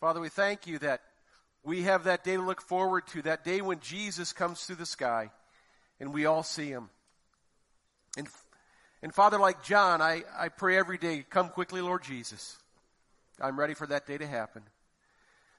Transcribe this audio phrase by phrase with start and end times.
[0.00, 1.00] Father, we thank you that
[1.64, 4.86] we have that day to look forward to, that day when Jesus comes through the
[4.86, 5.30] sky
[5.98, 6.90] and we all see him.
[8.16, 8.28] And,
[9.02, 12.58] and Father, like John, I, I pray every day, come quickly, Lord Jesus.
[13.40, 14.62] I'm ready for that day to happen.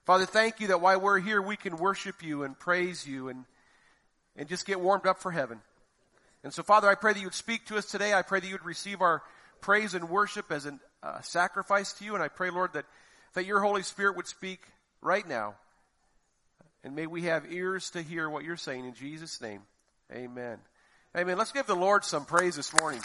[0.05, 3.45] Father, thank you that while we're here, we can worship you and praise you and,
[4.35, 5.59] and just get warmed up for heaven.
[6.43, 8.13] And so, Father, I pray that you would speak to us today.
[8.13, 9.23] I pray that you would receive our
[9.61, 12.13] praise and worship as a uh, sacrifice to you.
[12.13, 12.85] And I pray, Lord, that,
[13.35, 14.61] that your Holy Spirit would speak
[15.01, 15.55] right now.
[16.83, 19.61] And may we have ears to hear what you're saying in Jesus' name.
[20.11, 20.57] Amen.
[21.15, 21.37] Amen.
[21.37, 23.01] Let's give the Lord some praise this morning.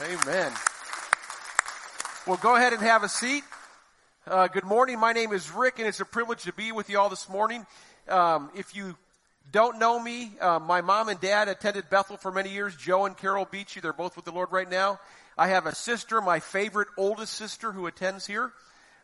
[0.00, 0.52] Amen.
[2.26, 3.42] Well, go ahead and have a seat.
[4.26, 5.00] Uh, good morning.
[5.00, 7.66] My name is Rick, and it's a privilege to be with you all this morning.
[8.08, 8.94] Um, if you
[9.50, 12.76] don't know me, uh, my mom and dad attended Bethel for many years.
[12.76, 15.00] Joe and Carol Beachy, they're both with the Lord right now.
[15.38, 18.50] I have a sister, my favorite oldest sister, who attends here.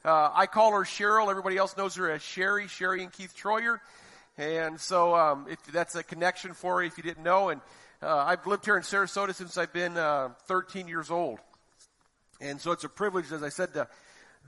[0.04, 1.30] Uh, I call her Cheryl.
[1.30, 3.78] Everybody else knows her as Sherry, Sherry and Keith Troyer.
[4.36, 7.50] And so um, if that's a connection for you if you didn't know.
[7.50, 7.60] And
[8.02, 11.38] uh, I've lived here in Sarasota since I've been uh, 13 years old.
[12.40, 13.86] And so it's a privilege, as I said, to,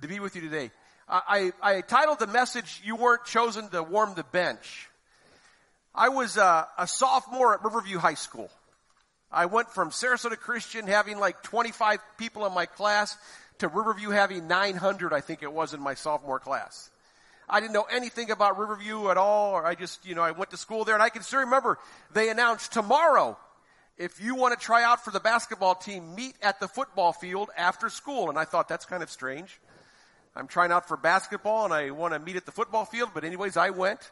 [0.03, 0.73] to be with you today.
[1.09, 4.89] I, I, I titled the message, You Weren't Chosen to Warm the Bench.
[5.95, 8.51] I was uh, a sophomore at Riverview High School.
[9.31, 13.17] I went from Sarasota Christian having like 25 people in my class
[13.59, 16.91] to Riverview having 900, I think it was, in my sophomore class.
[17.49, 20.51] I didn't know anything about Riverview at all, or I just, you know, I went
[20.51, 21.79] to school there, and I can still remember
[22.13, 23.39] they announced tomorrow,
[23.99, 27.51] if you want to try out for the basketball team, meet at the football field
[27.57, 28.29] after school.
[28.29, 29.59] And I thought that's kind of strange.
[30.35, 33.25] I'm trying out for basketball, and I want to meet at the football field, but
[33.25, 34.11] anyways, I went.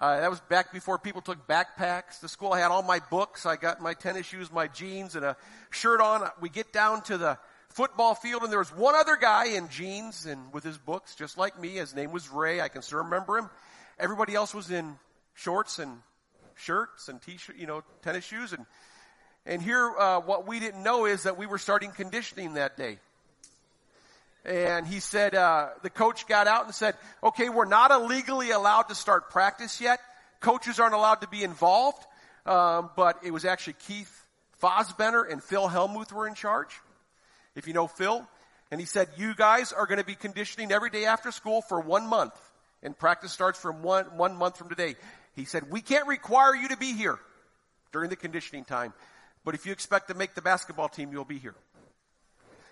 [0.00, 2.54] Uh, that was back before people took backpacks to school.
[2.54, 3.44] I had all my books.
[3.44, 5.36] I got my tennis shoes, my jeans, and a
[5.68, 6.26] shirt on.
[6.40, 7.36] We get down to the
[7.68, 11.36] football field, and there was one other guy in jeans and with his books, just
[11.36, 11.74] like me.
[11.74, 12.62] His name was Ray.
[12.62, 13.50] I can still remember him.
[13.98, 14.96] Everybody else was in
[15.34, 15.98] shorts and
[16.54, 18.54] shirts and t-shirt, you know, tennis shoes.
[18.54, 18.64] And
[19.44, 23.00] and here, uh, what we didn't know is that we were starting conditioning that day.
[24.44, 28.84] And he said, uh, the coach got out and said, "Okay, we're not illegally allowed
[28.84, 30.00] to start practice yet.
[30.40, 32.02] Coaches aren't allowed to be involved."
[32.46, 34.26] Um, but it was actually Keith
[34.62, 36.70] Fosbender and Phil Helmuth were in charge
[37.54, 38.26] if you know Phil.
[38.70, 41.80] And he said, you guys are going to be conditioning every day after school for
[41.80, 42.34] one month.
[42.82, 44.94] And practice starts from one, one month from today.
[45.34, 47.18] He said, we can't require you to be here
[47.92, 48.92] during the conditioning time.
[49.44, 51.54] But if you expect to make the basketball team, you'll be here.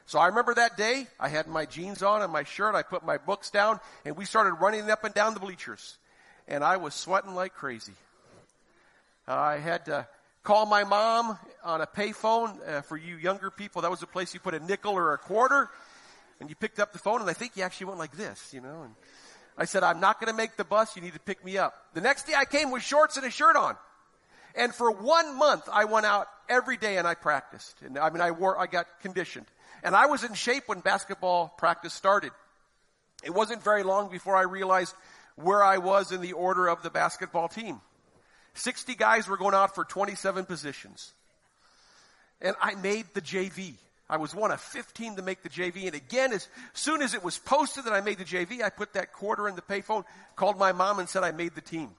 [0.09, 3.05] So I remember that day, I had my jeans on and my shirt, I put
[3.05, 5.99] my books down, and we started running up and down the bleachers.
[6.49, 7.93] And I was sweating like crazy.
[9.27, 10.09] I had to
[10.45, 12.59] call my mom on a payphone.
[12.67, 15.19] Uh, for you younger people, that was a place you put a nickel or a
[15.19, 15.69] quarter,
[16.41, 18.63] and you picked up the phone, and I think you actually went like this, you
[18.63, 18.85] know.
[18.85, 18.95] And
[19.59, 20.97] I said, "I'm not going to make the bus.
[20.97, 23.31] You need to pick me up." The next day, I came with shorts and a
[23.31, 23.77] shirt on,
[24.55, 27.77] and for one month, I went out every day and I practiced.
[27.85, 29.47] And I mean, I wore, I got conditioned,
[29.83, 32.33] and I was in shape when basketball practice started.
[33.25, 34.95] It wasn't very long before I realized
[35.37, 37.81] where I was in the order of the basketball team.
[38.55, 41.13] 60 guys were going out for 27 positions.
[42.41, 43.75] And I made the JV.
[44.11, 45.87] I was one of 15 to make the JV.
[45.87, 48.95] And again, as soon as it was posted that I made the JV, I put
[48.95, 51.91] that quarter in the payphone, called my mom and said I made the team.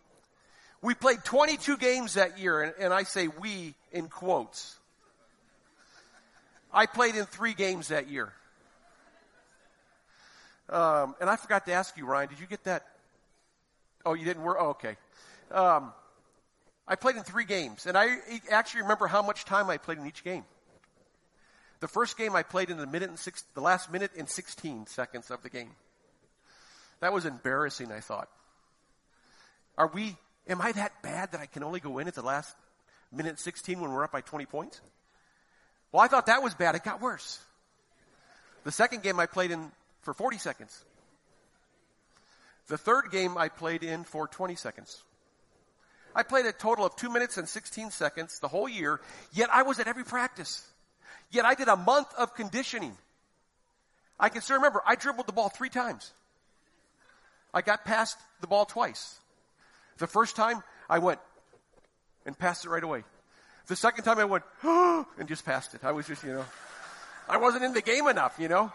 [0.82, 4.79] We played 22 games that year, and, and I say we in quotes.
[6.72, 8.32] I played in three games that year.
[10.70, 12.86] Um, and I forgot to ask you, Ryan, did you get that?
[14.06, 14.58] Oh, you didn't work?
[14.60, 14.96] Oh, okay.
[15.52, 15.92] Um,
[16.88, 18.18] I played in three games, and I
[18.52, 20.46] actually remember how much time I played in each game.
[21.80, 24.88] The first game I played in the minute and six, the last minute and 16
[24.88, 25.72] seconds of the game.
[27.00, 28.28] That was embarrassing, I thought.
[29.78, 32.54] Are we, am I that bad that I can only go in at the last
[33.12, 34.82] minute 16 when we're up by 20 points?
[35.92, 36.76] Well, I thought that was bad.
[36.76, 37.40] It got worse.
[38.64, 40.84] The second game I played in for 40 seconds.
[42.68, 45.02] The third game I played in for 20 seconds.
[46.16, 49.00] I played a total of two minutes and 16 seconds the whole year,
[49.32, 50.66] yet I was at every practice.
[51.32, 52.96] Yet I did a month of conditioning.
[54.20, 56.12] I can still remember, I dribbled the ball three times.
[57.54, 59.18] I got past the ball twice.
[59.98, 61.20] The first time, I went
[62.26, 63.04] and passed it right away.
[63.70, 65.84] The second time I went, and just passed it.
[65.84, 66.46] I was just, you know,
[67.30, 68.74] I wasn't in the game enough, you know.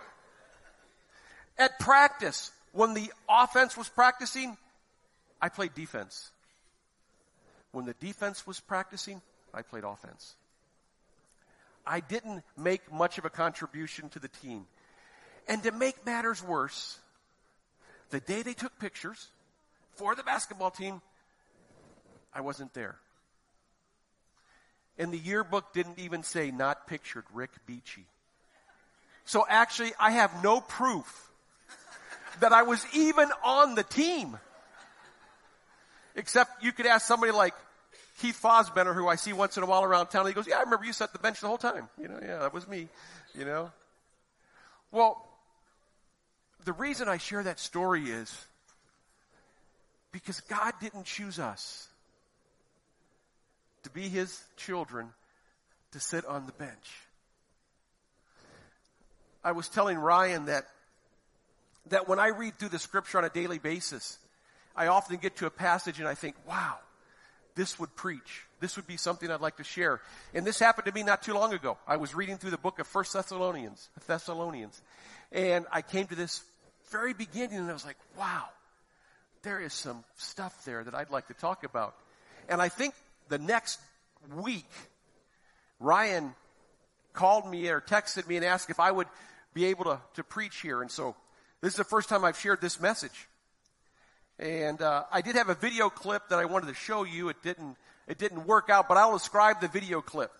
[1.58, 4.56] At practice, when the offense was practicing,
[5.43, 6.31] I played defense.
[7.73, 9.20] When the defense was practicing,
[9.52, 10.37] I played offense.
[11.85, 14.64] I didn't make much of a contribution to the team.
[15.49, 17.00] And to make matters worse,
[18.11, 19.26] the day they took pictures
[19.97, 21.02] for the basketball team,
[22.32, 22.97] I wasn't there.
[24.99, 28.06] And the yearbook didn't even say not pictured Rick Beachy.
[29.25, 31.31] So actually, I have no proof
[32.41, 34.38] that I was even on the team.
[36.14, 37.55] Except you could ask somebody like
[38.20, 40.26] Keith Fosbender, who I see once in a while around town.
[40.26, 41.88] He goes, yeah, I remember you sat the bench the whole time.
[42.00, 42.88] You know, yeah, that was me,
[43.37, 43.73] you know.
[44.93, 45.26] Well,
[46.64, 48.32] the reason I share that story is
[50.12, 51.88] because God didn't choose us
[53.85, 55.09] to be his children
[55.93, 56.91] to sit on the bench.
[59.43, 60.67] I was telling Ryan that
[61.91, 64.19] that when I read through the scripture on a daily basis,
[64.75, 66.79] I often get to a passage and I think, wow,
[67.55, 68.47] this would preach.
[68.61, 70.01] This would be something I'd like to share.
[70.33, 71.77] And this happened to me not too long ago.
[71.87, 74.81] I was reading through the book of First Thessalonians, Thessalonians,
[75.31, 76.43] and I came to this
[76.91, 78.45] very beginning and I was like, wow,
[79.43, 81.95] there is some stuff there that I'd like to talk about.
[82.49, 82.95] And I think
[83.35, 83.81] the next
[84.37, 84.71] week,
[85.81, 86.35] Ryan
[87.13, 89.09] called me or texted me and asked if I would
[89.53, 90.83] be able to, to preach here.
[90.83, 91.17] And so
[91.61, 93.27] this is the first time I've shared this message.
[94.39, 97.29] And uh, I did have a video clip that I wanted to show you.
[97.29, 97.77] It didn't,
[98.07, 100.31] it didn't work out, but I'll describe the video clip.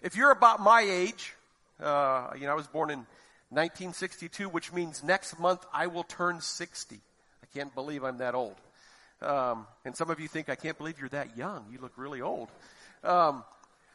[0.00, 1.34] If you're about my age,
[1.80, 2.98] uh, you know, I was born in
[3.50, 7.00] 1962, which means next month I will turn 60.
[7.42, 8.54] I can't believe I'm that old.
[9.22, 11.66] Um, and some of you think, I can't believe you're that young.
[11.70, 12.48] You look really old.
[13.02, 13.44] Um,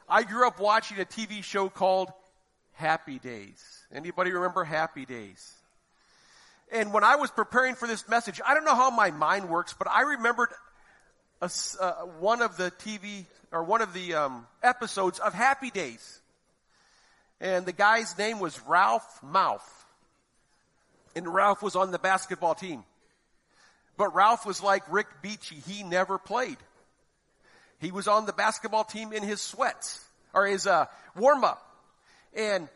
[0.09, 2.12] I grew up watching a TV show called
[2.73, 3.63] Happy Days.
[3.94, 5.53] Anybody remember Happy Days?
[6.71, 9.75] And when I was preparing for this message, I don't know how my mind works,
[9.77, 10.50] but I remembered
[11.41, 16.21] a, uh, one of the TV or one of the um, episodes of Happy Days.
[17.41, 19.59] And the guy's name was Ralph Malph.
[21.15, 22.83] And Ralph was on the basketball team.
[23.97, 25.57] But Ralph was like Rick Beachy.
[25.67, 26.57] He never played.
[27.79, 30.03] He was on the basketball team in his sweats
[30.33, 30.85] or his uh,
[31.15, 31.65] warm up.
[32.35, 32.69] And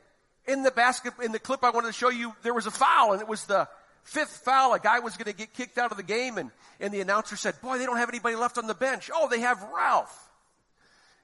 [0.45, 3.13] in the basket, in the clip I wanted to show you, there was a foul
[3.13, 3.67] and it was the
[4.03, 4.73] fifth foul.
[4.73, 7.35] A guy was going to get kicked out of the game and, and the announcer
[7.35, 9.09] said, boy, they don't have anybody left on the bench.
[9.13, 10.29] Oh, they have Ralph.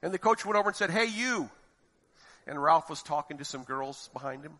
[0.02, 1.48] And the coach went over and said, hey, you.
[2.46, 4.52] And Ralph was talking to some girls behind him.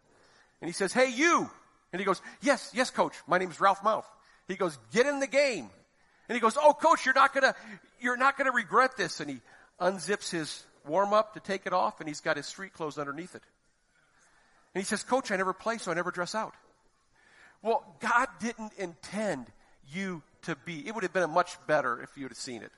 [0.61, 1.51] And he says, hey, you.
[1.93, 3.15] And he goes, yes, yes, coach.
[3.27, 4.05] My name is Ralph Malph.
[4.53, 5.71] He goes, get in the game.
[6.29, 7.55] And he goes, oh, coach, you're not gonna,
[8.01, 9.21] you're not gonna regret this.
[9.21, 9.41] And he
[9.81, 13.35] unzips his warm up to take it off and he's got his street clothes underneath
[13.35, 13.43] it.
[14.75, 16.53] And he says, coach, I never play, so I never dress out.
[17.63, 19.47] Well, God didn't intend
[19.91, 20.87] you to be.
[20.87, 22.73] It would have been much better if you would have seen it.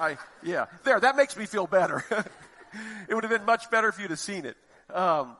[0.00, 2.04] I, yeah, there, that makes me feel better.
[3.08, 4.56] it would have been much better if you'd have seen it.
[4.92, 5.36] Um,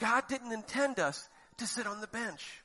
[0.00, 2.62] God didn't intend us to sit on the bench.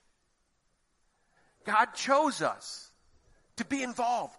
[1.66, 2.90] God chose us
[3.58, 4.38] to be involved.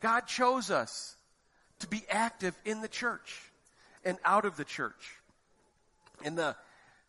[0.00, 1.16] God chose us
[1.80, 3.40] to be active in the church
[4.04, 5.16] and out of the church.
[6.24, 6.56] In the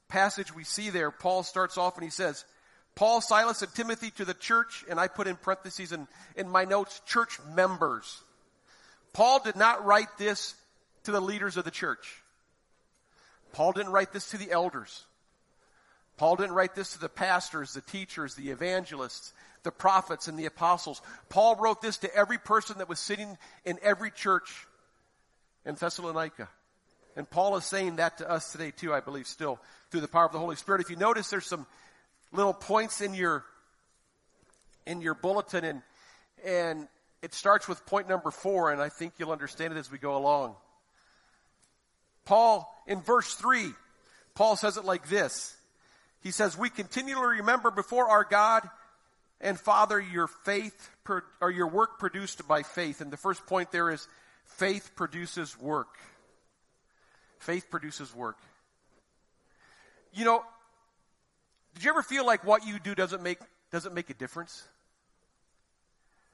[0.08, 2.46] passage we see there, Paul starts off and he says,
[2.96, 6.66] Paul, Silas, and Timothy to the church, and I put in parentheses in, in my
[6.66, 8.22] notes, church members.
[9.14, 10.54] Paul did not write this
[11.04, 12.22] to the leaders of the church.
[13.52, 15.06] Paul didn't write this to the elders.
[16.18, 19.34] Paul didn't write this to the pastors, the teachers, the evangelists,
[19.64, 21.02] the prophets, and the apostles.
[21.30, 24.68] Paul wrote this to every person that was sitting in every church
[25.66, 26.50] in Thessalonica.
[27.16, 29.60] And Paul is saying that to us today too, I believe, still
[29.92, 30.82] through the power of the Holy Spirit.
[30.82, 31.66] If you notice, there's some
[32.32, 33.46] little points in your
[34.86, 35.82] in your bulletin, and
[36.44, 36.88] and
[37.22, 40.18] it starts with point number four, and I think you'll understand it as we go
[40.18, 40.56] along.
[42.26, 43.72] Paul, in verse three,
[44.36, 45.56] Paul says it like this.
[46.24, 48.68] He says, "We continually remember before our God
[49.42, 50.90] and Father your faith
[51.42, 54.08] or your work produced by faith." And the first point there is
[54.46, 56.00] faith produces work.
[57.40, 58.38] Faith produces work.
[60.14, 60.46] You know,
[61.74, 63.40] did you ever feel like what you do doesn't make,
[63.70, 64.64] doesn't make a difference?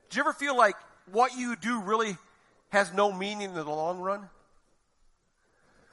[0.09, 0.75] Did you ever feel like
[1.07, 2.15] what you do really
[2.69, 4.29] has no meaning in the long run?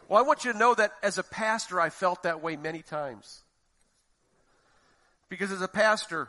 [0.06, 2.82] Well, I want you to know that as a pastor, I felt that way many
[2.82, 3.42] times.
[5.28, 6.28] Because as a pastor,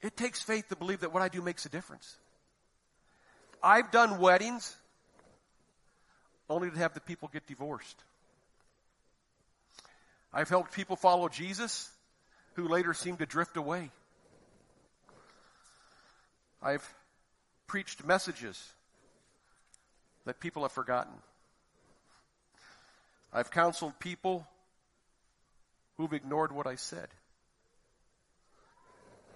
[0.00, 2.16] it takes faith to believe that what I do makes a difference.
[3.62, 4.76] I've done weddings
[6.48, 7.96] only to have the people get divorced.
[10.32, 11.90] I've helped people follow Jesus
[12.54, 13.90] who later seemed to drift away.
[16.62, 16.94] I've
[17.66, 18.72] preached messages
[20.24, 21.12] that people have forgotten.
[23.32, 24.46] I've counseled people
[25.98, 27.08] who've ignored what I said.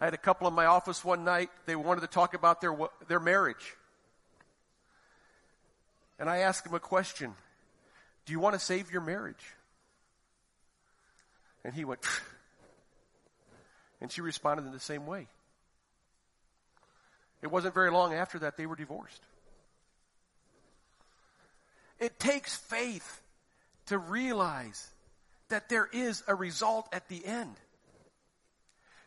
[0.01, 1.51] I had a couple in my office one night.
[1.67, 2.75] They wanted to talk about their,
[3.09, 3.77] their marriage.
[6.19, 7.35] And I asked them a question.
[8.25, 9.45] Do you want to save your marriage?
[11.65, 12.01] And he went,
[14.01, 15.29] and she responded in the same way.
[17.43, 19.23] It wasn't very long after that they were divorced.
[22.01, 23.21] It takes faith
[23.87, 24.92] to realize
[25.53, 27.55] that there is a result at the end.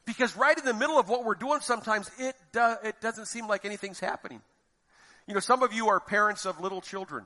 [0.06, 3.48] Because right in the middle of what we're doing sometimes, it, do, it doesn't seem
[3.48, 4.42] like anything's happening.
[5.28, 7.26] You know, some of you are parents of little children.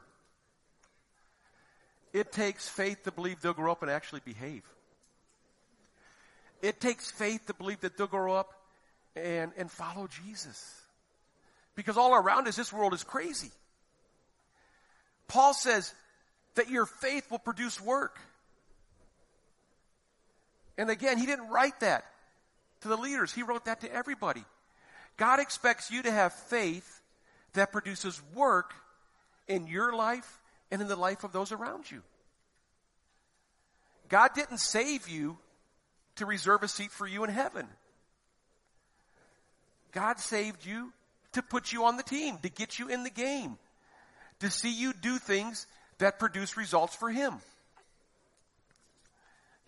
[2.13, 4.63] It takes faith to believe they'll grow up and actually behave.
[6.61, 8.53] It takes faith to believe that they'll grow up
[9.15, 10.81] and, and follow Jesus.
[11.75, 13.51] Because all around us, this world is crazy.
[15.27, 15.93] Paul says
[16.55, 18.17] that your faith will produce work.
[20.79, 22.05] And again, he didn't write that
[22.81, 23.33] to the leaders.
[23.33, 24.45] He wrote that to everybody.
[25.17, 27.01] God expects you to have faith
[27.51, 28.74] that produces work
[29.50, 30.39] in your life
[30.71, 32.01] and in the life of those around you.
[34.07, 35.38] God didn't save you
[36.15, 37.67] to reserve a seat for you in heaven.
[39.91, 40.93] God saved you
[41.33, 43.57] to put you on the team, to get you in the game,
[44.39, 45.67] to see you do things
[45.98, 47.33] that produce results for Him.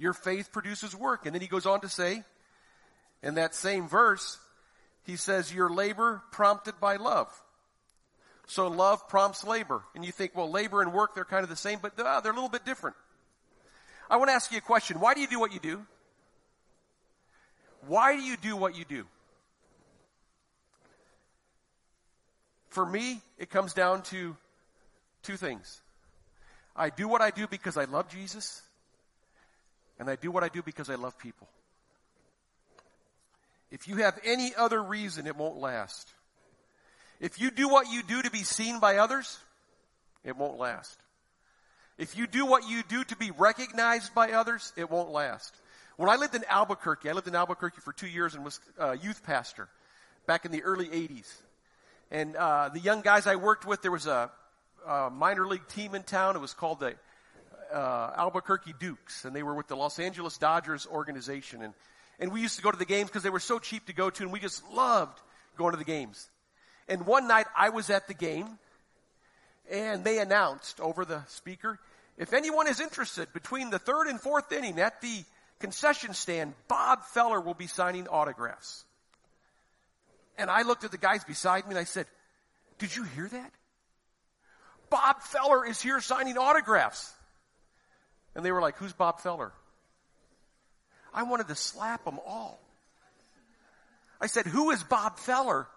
[0.01, 1.27] Your faith produces work.
[1.27, 2.23] And then he goes on to say,
[3.21, 4.39] in that same verse,
[5.03, 7.27] he says, your labor prompted by love.
[8.47, 9.83] So love prompts labor.
[9.93, 12.31] And you think, well, labor and work, they're kind of the same, but uh, they're
[12.31, 12.95] a little bit different.
[14.09, 14.99] I want to ask you a question.
[14.99, 15.85] Why do you do what you do?
[17.85, 19.05] Why do you do what you do?
[22.69, 24.35] For me, it comes down to
[25.21, 25.79] two things.
[26.75, 28.63] I do what I do because I love Jesus,
[30.01, 31.47] and I do what I do because I love people.
[33.69, 36.11] If you have any other reason, it won't last.
[37.19, 39.37] If you do what you do to be seen by others,
[40.23, 40.99] it won't last.
[41.99, 45.53] If you do what you do to be recognized by others, it won't last.
[45.97, 48.97] When I lived in Albuquerque, I lived in Albuquerque for two years and was a
[48.97, 49.69] youth pastor
[50.25, 51.31] back in the early 80s.
[52.09, 54.31] And uh, the young guys I worked with, there was a,
[54.87, 56.35] a minor league team in town.
[56.35, 56.95] It was called the
[57.71, 61.61] uh, Albuquerque Dukes, and they were with the Los Angeles Dodgers organization.
[61.61, 61.73] And,
[62.19, 64.09] and we used to go to the games because they were so cheap to go
[64.09, 65.19] to, and we just loved
[65.57, 66.29] going to the games.
[66.87, 68.47] And one night I was at the game,
[69.69, 71.79] and they announced over the speaker,
[72.17, 75.23] if anyone is interested between the third and fourth inning at the
[75.59, 78.83] concession stand, Bob Feller will be signing autographs.
[80.37, 82.07] And I looked at the guys beside me and I said,
[82.79, 83.51] Did you hear that?
[84.89, 87.13] Bob Feller is here signing autographs.
[88.35, 89.51] And they were like, Who's Bob Feller?
[91.13, 92.59] I wanted to slap them all.
[94.19, 95.67] I said, Who is Bob Feller?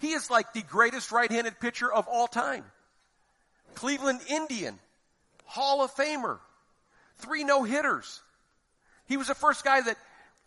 [0.00, 2.64] He is like the greatest right handed pitcher of all time.
[3.74, 4.78] Cleveland Indian,
[5.44, 6.38] Hall of Famer,
[7.18, 8.20] three no hitters.
[9.06, 9.96] He was the first guy that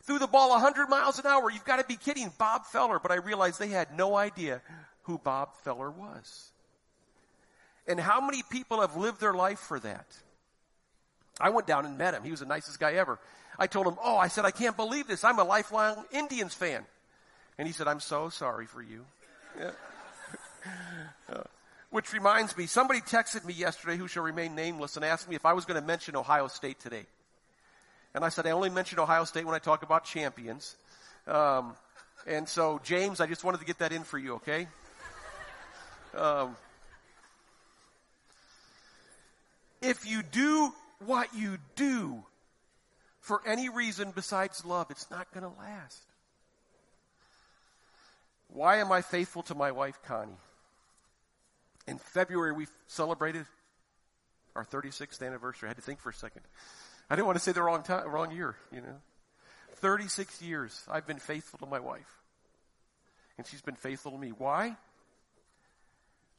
[0.03, 1.49] threw the ball 100 miles an hour.
[1.49, 2.31] You've got to be kidding.
[2.37, 2.99] Bob Feller.
[2.99, 4.61] But I realized they had no idea
[5.03, 6.51] who Bob Feller was.
[7.87, 10.05] And how many people have lived their life for that?
[11.39, 12.23] I went down and met him.
[12.23, 13.19] He was the nicest guy ever.
[13.57, 15.23] I told him, Oh, I said, I can't believe this.
[15.23, 16.85] I'm a lifelong Indians fan.
[17.57, 19.05] And he said, I'm so sorry for you.
[21.33, 21.41] Uh,
[21.89, 25.43] which reminds me, somebody texted me yesterday who shall remain nameless and asked me if
[25.43, 27.03] I was going to mention Ohio State today.
[28.13, 30.75] And I said, I only mention Ohio State when I talk about champions.
[31.27, 31.73] Um,
[32.27, 34.67] and so, James, I just wanted to get that in for you, okay?
[36.15, 36.55] Um,
[39.81, 40.73] if you do
[41.05, 42.23] what you do
[43.19, 46.03] for any reason besides love, it's not going to last.
[48.47, 50.31] Why am I faithful to my wife, Connie?
[51.87, 53.45] In February, we celebrated
[54.55, 55.67] our 36th anniversary.
[55.67, 56.41] I had to think for a second.
[57.09, 58.97] I didn't want to say the wrong time, wrong year, you know.
[59.75, 62.19] 36 years I've been faithful to my wife.
[63.37, 64.29] And she's been faithful to me.
[64.29, 64.75] Why?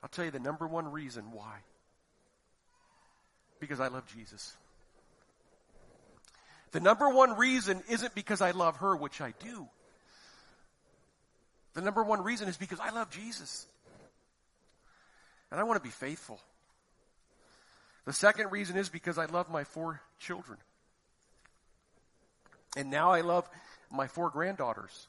[0.02, 1.59] I'll tell you the number one reason why.
[3.62, 4.57] Because I love Jesus.
[6.73, 9.69] The number one reason isn't because I love her, which I do.
[11.75, 13.69] The number one reason is because I love Jesus.
[15.52, 16.40] And I want to be faithful.
[18.04, 20.59] The second reason is because I love my four children.
[22.76, 23.49] And now I love
[23.92, 25.07] my four granddaughters.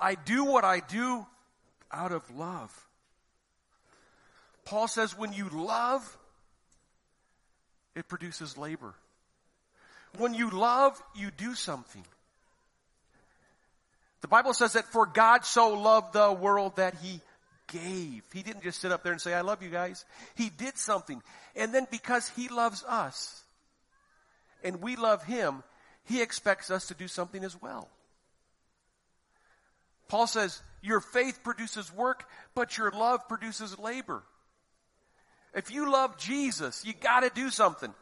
[0.00, 1.26] I do what I do
[1.92, 2.87] out of love.
[4.68, 6.18] Paul says when you love,
[7.96, 8.92] it produces labor.
[10.18, 12.04] When you love, you do something.
[14.20, 17.22] The Bible says that for God so loved the world that he
[17.72, 18.22] gave.
[18.30, 20.04] He didn't just sit up there and say, I love you guys.
[20.34, 21.22] He did something.
[21.56, 23.42] And then because he loves us
[24.62, 25.62] and we love him,
[26.04, 27.88] he expects us to do something as well.
[30.08, 34.22] Paul says, your faith produces work, but your love produces labor.
[35.54, 37.92] If you love Jesus, you gotta do something.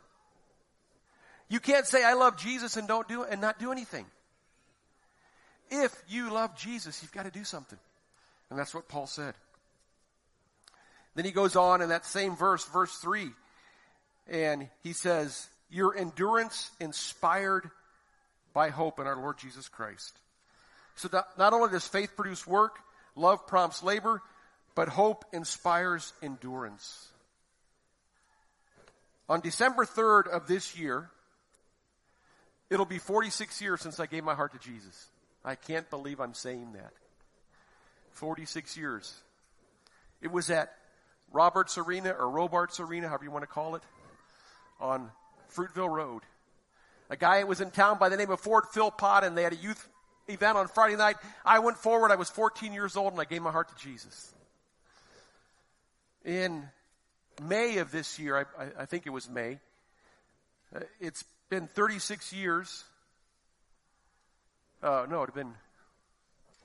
[1.48, 4.06] You can't say, I love Jesus and don't do and not do anything.
[5.70, 7.78] If you love Jesus, you've got to do something.
[8.50, 9.34] And that's what Paul said.
[11.14, 13.30] Then he goes on in that same verse, verse 3,
[14.28, 17.70] and he says, Your endurance inspired
[18.52, 20.18] by hope in our Lord Jesus Christ.
[20.96, 22.78] So not only does faith produce work,
[23.14, 24.22] love prompts labor,
[24.74, 27.08] but hope inspires endurance.
[29.28, 31.10] On December 3rd of this year,
[32.70, 35.08] it'll be 46 years since I gave my heart to Jesus.
[35.44, 36.92] I can't believe I'm saying that.
[38.12, 39.14] 46 years.
[40.22, 40.72] It was at
[41.32, 43.82] Roberts Arena or Robarts Arena, however you want to call it,
[44.80, 45.10] on
[45.54, 46.22] Fruitville Road.
[47.10, 49.56] A guy was in town by the name of Ford Philpot and they had a
[49.56, 49.88] youth
[50.28, 51.16] event on Friday night.
[51.44, 52.10] I went forward.
[52.10, 54.32] I was 14 years old and I gave my heart to Jesus.
[56.24, 56.68] In
[57.42, 59.58] May of this year, I, I, I think it was May,
[60.74, 62.84] uh, it's been 36 years
[64.82, 65.54] uh, no, it had been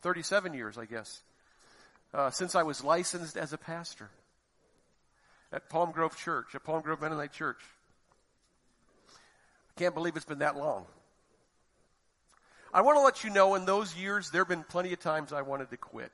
[0.02, 1.22] 37 years, I guess,
[2.14, 4.10] uh, since I was licensed as a pastor
[5.52, 7.60] at Palm Grove Church, at Palm Grove Mennonite Church.
[9.10, 10.86] I can't believe it's been that long.
[12.74, 15.34] I want to let you know in those years, there have been plenty of times
[15.34, 16.12] I wanted to quit.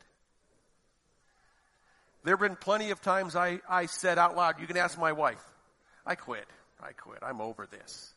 [2.28, 5.14] There have been plenty of times I, I said out loud, you can ask my
[5.14, 5.42] wife,
[6.06, 6.44] I quit.
[6.78, 7.20] I quit.
[7.22, 8.14] I'm over this.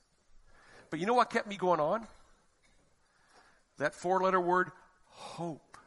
[0.90, 2.04] But you know what kept me going on?
[3.78, 4.72] That four letter word,
[5.10, 5.78] hope.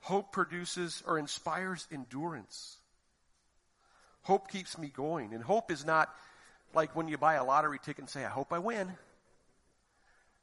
[0.00, 2.76] Hope produces or inspires endurance.
[4.24, 5.32] Hope keeps me going.
[5.32, 6.14] And hope is not
[6.74, 8.92] like when you buy a lottery ticket and say, I hope I win.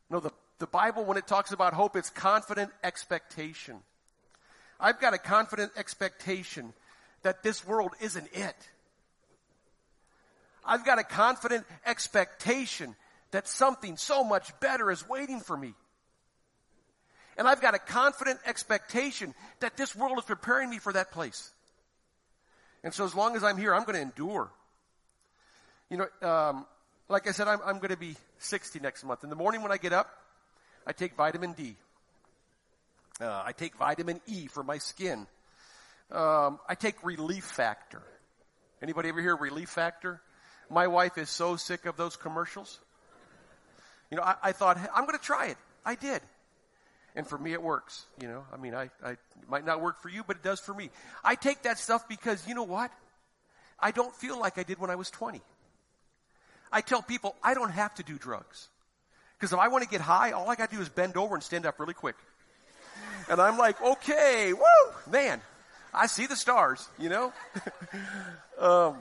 [0.09, 3.83] No, the, the Bible, when it talks about hope, it's confident expectation.
[4.79, 6.73] I've got a confident expectation
[7.23, 8.55] that this world isn't it.
[10.65, 12.95] I've got a confident expectation
[13.31, 15.73] that something so much better is waiting for me.
[17.37, 21.51] And I've got a confident expectation that this world is preparing me for that place.
[22.83, 24.49] And so as long as I'm here, I'm going to endure.
[25.89, 26.65] You know, um,
[27.09, 29.23] like I said, I'm, I'm going to be 60 next month.
[29.23, 30.09] In the morning when I get up,
[30.87, 31.75] I take vitamin D.
[33.19, 35.25] Uh, I take vitamin E for my skin.
[36.11, 38.01] Um, I take Relief Factor.
[38.81, 40.21] Anybody ever hear Relief Factor?
[40.69, 42.79] My wife is so sick of those commercials.
[44.11, 45.57] You know, I, I thought, hey, I'm going to try it.
[45.85, 46.21] I did.
[47.15, 48.05] And for me, it works.
[48.21, 50.59] You know, I mean, I, I, it might not work for you, but it does
[50.59, 50.89] for me.
[51.23, 52.91] I take that stuff because, you know what?
[53.79, 55.41] I don't feel like I did when I was 20.
[56.71, 58.67] I tell people I don't have to do drugs.
[59.37, 61.35] Because if I want to get high, all I got to do is bend over
[61.35, 62.15] and stand up really quick.
[63.29, 65.41] And I'm like, okay, woo, man,
[65.93, 67.33] I see the stars, you know?
[68.59, 68.97] um,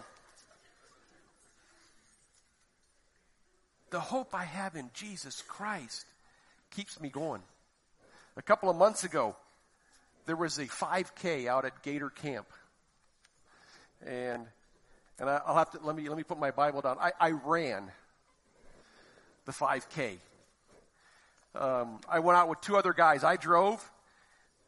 [3.91, 6.07] the hope I have in Jesus Christ
[6.71, 7.43] keeps me going.
[8.37, 9.37] A couple of months ago,
[10.27, 12.47] there was a 5K out at Gator Camp.
[14.05, 14.47] And,
[15.19, 16.97] and I, will have to, let me, let me put my Bible down.
[17.01, 17.91] I, I ran
[19.45, 20.17] the 5K.
[21.55, 23.23] Um, I went out with two other guys.
[23.23, 23.89] I drove,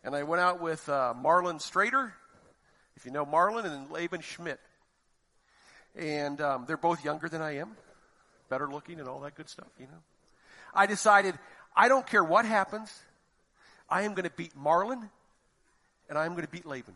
[0.07, 2.12] and I went out with uh, Marlon Strader,
[2.97, 4.61] if you know Marlon, and Laban Schmidt.
[5.97, 7.73] And um, they're both younger than I am,
[8.49, 9.99] better looking, and all that good stuff, you know.
[10.73, 11.35] I decided
[11.75, 12.97] I don't care what happens.
[13.90, 15.11] I am going to beat Marlin
[16.09, 16.95] and I'm going to beat Laban.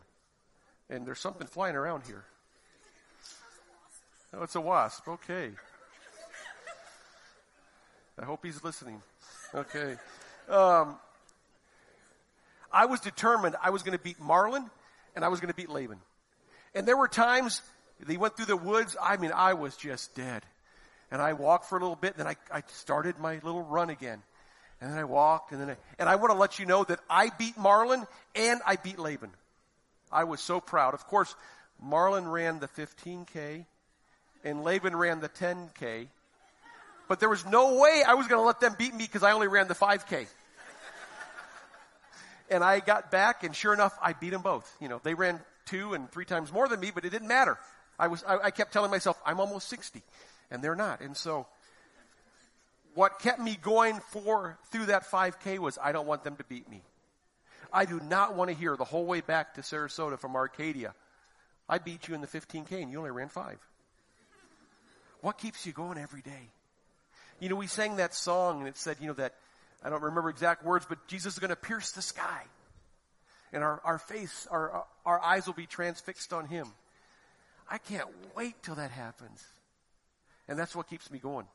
[0.89, 2.25] And there's something flying around here.
[4.33, 5.09] Oh, it's a wasp.
[5.09, 5.51] Okay.
[8.21, 9.03] I hope he's listening.
[9.55, 9.97] Okay.
[10.49, 10.97] Um,
[12.73, 14.71] I was determined I was going to beat Marlin
[15.15, 15.99] and I was going to beat Laban.
[16.75, 17.63] And there were times
[18.07, 18.97] they went through the woods.
[19.01, 20.45] I mean, I was just dead.
[21.11, 24.23] And I walked for a little bit, then I, I started my little run again.
[24.81, 27.01] And then I walked, and then I, and I want to let you know that
[27.11, 29.31] I beat Marlin and I beat Laban.
[30.11, 30.95] I was so proud.
[30.95, 31.35] Of course,
[31.83, 33.67] Marlin ran the 15K
[34.45, 36.09] and Laban ran the 10K.
[37.09, 39.33] But there was no way I was going to let them beat me because I
[39.33, 40.27] only ran the 5K.
[42.51, 44.77] And I got back, and sure enough, I beat them both.
[44.81, 47.59] You know, they ran two and three times more than me, but it didn't matter.
[47.99, 50.03] I was, I, I kept telling myself, I'm almost 60,
[50.51, 51.01] and they're not.
[51.01, 51.47] And so,
[52.95, 56.69] what kept me going for through that 5K was I don't want them to beat
[56.69, 56.83] me.
[57.73, 60.95] I do not want to hear the whole way back to Sarasota from Arcadia.
[61.69, 63.59] I beat you in the 15K and you only ran five.
[65.21, 66.49] What keeps you going every day?
[67.39, 69.35] You know, we sang that song and it said, you know, that,
[69.83, 72.43] I don't remember exact words, but Jesus is going to pierce the sky.
[73.53, 76.69] And our, our face, our, our eyes will be transfixed on Him.
[77.69, 79.45] I can't wait till that happens.
[80.49, 81.47] And that's what keeps me going.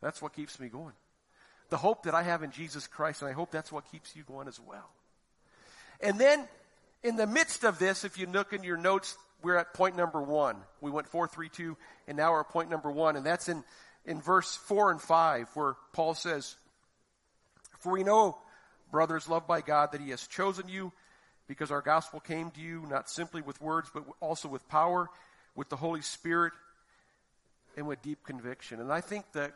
[0.00, 0.94] That's what keeps me going.
[1.70, 4.24] The hope that I have in Jesus Christ, and I hope that's what keeps you
[4.24, 4.90] going as well.
[6.00, 6.46] And then,
[7.02, 10.20] in the midst of this, if you look in your notes, we're at point number
[10.20, 10.56] one.
[10.80, 11.76] We went four, three, two,
[12.06, 13.64] and now we're at point number one, and that's in,
[14.04, 16.56] in verse four and five, where Paul says,
[17.82, 18.38] For we know,
[18.92, 20.92] brothers loved by God, that he has chosen you
[21.48, 25.10] because our gospel came to you not simply with words, but also with power,
[25.56, 26.52] with the Holy Spirit,
[27.76, 28.80] and with deep conviction.
[28.80, 29.54] And I think that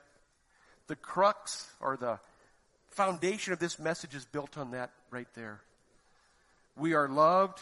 [0.88, 2.18] the crux or the
[2.88, 5.60] foundation of this message is built on that right there.
[6.76, 7.60] We are loved,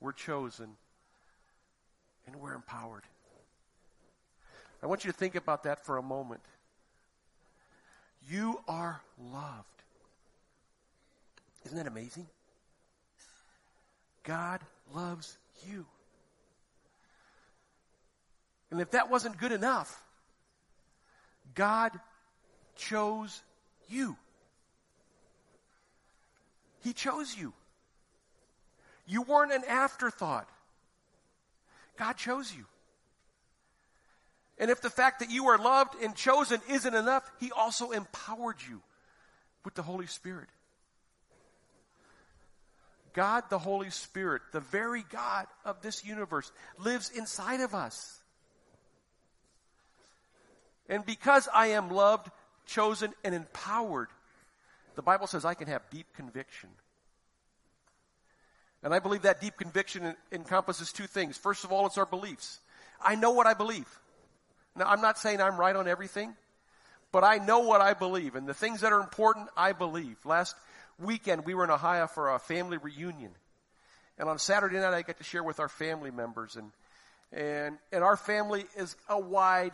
[0.00, 0.70] we're chosen,
[2.26, 3.02] and we're empowered.
[4.82, 6.40] I want you to think about that for a moment.
[8.28, 9.00] You are
[9.32, 9.64] loved.
[11.64, 12.26] Isn't that amazing?
[14.22, 14.60] God
[14.94, 15.86] loves you.
[18.70, 20.02] And if that wasn't good enough,
[21.54, 21.92] God
[22.76, 23.40] chose
[23.88, 24.16] you.
[26.82, 27.52] He chose you.
[29.06, 30.48] You weren't an afterthought.
[31.98, 32.66] God chose you.
[34.58, 38.56] And if the fact that you are loved and chosen isn't enough, He also empowered
[38.68, 38.80] you
[39.64, 40.48] with the Holy Spirit.
[43.12, 48.20] God, the Holy Spirit, the very God of this universe, lives inside of us.
[50.88, 52.30] And because I am loved,
[52.66, 54.08] chosen, and empowered,
[54.94, 56.70] the Bible says I can have deep conviction.
[58.82, 61.36] And I believe that deep conviction encompasses two things.
[61.36, 62.60] First of all, it's our beliefs.
[63.00, 63.86] I know what I believe.
[64.78, 66.34] Now, I'm not saying I'm right on everything,
[67.12, 68.34] but I know what I believe.
[68.34, 70.16] And the things that are important, I believe.
[70.24, 70.54] Last
[70.98, 73.32] weekend, we were in Ohio for a family reunion.
[74.18, 76.56] And on Saturday night, I got to share with our family members.
[76.56, 76.72] And,
[77.32, 79.72] and, and our family is a wide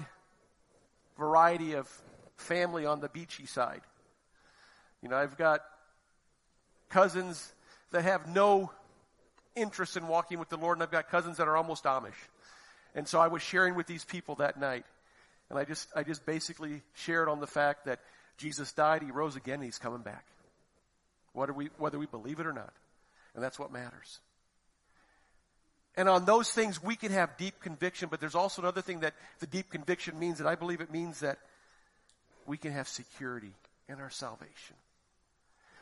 [1.19, 1.89] variety of
[2.37, 3.81] family on the Beachy side.
[5.03, 5.61] You know, I've got
[6.89, 7.53] cousins
[7.91, 8.71] that have no
[9.55, 12.13] interest in walking with the Lord, and I've got cousins that are almost Amish.
[12.95, 14.85] And so I was sharing with these people that night,
[15.51, 18.01] and I just, I just basically shared on the fact that
[18.37, 20.25] Jesus died, He rose again, and He's coming back.
[21.33, 22.73] Whether we, whether we believe it or not.
[23.35, 24.21] And that's what matters.
[25.97, 29.15] And on those things, we can have deep conviction, but there's also another thing that
[29.39, 31.39] the deep conviction means that I believe it means that
[32.47, 33.53] we can have security
[33.89, 34.77] in our salvation.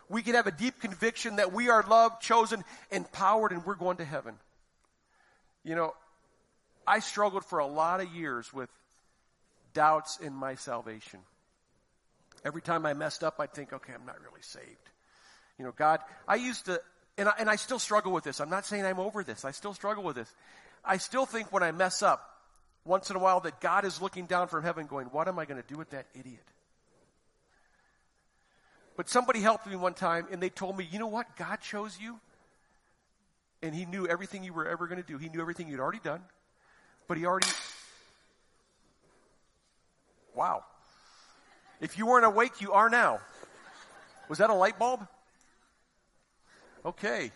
[0.08, 3.96] We can have a deep conviction that we are loved, chosen, empowered, and we're going
[3.98, 4.34] to heaven.
[5.64, 5.94] You know,
[6.86, 8.68] I struggled for a lot of years with
[9.74, 11.20] doubts in my salvation.
[12.44, 14.66] Every time I messed up, I'd think, okay, I'm not really saved.
[15.58, 16.80] You know, God, I used to
[17.18, 18.40] and I, and I still struggle with this.
[18.40, 19.44] I'm not saying I'm over this.
[19.44, 20.34] I still struggle with this.
[20.84, 22.28] I still think when I mess up,
[22.84, 25.44] once in a while, that God is looking down from heaven going, what am I
[25.44, 26.42] going to do with that idiot?
[28.96, 31.36] But somebody helped me one time and they told me, you know what?
[31.36, 32.18] God chose you
[33.62, 35.18] and he knew everything you were ever going to do.
[35.18, 36.20] He knew everything you'd already done,
[37.08, 37.46] but he already,
[40.34, 40.64] wow.
[41.80, 43.20] If you weren't awake, you are now.
[44.28, 45.06] Was that a light bulb?
[46.84, 47.30] Okay.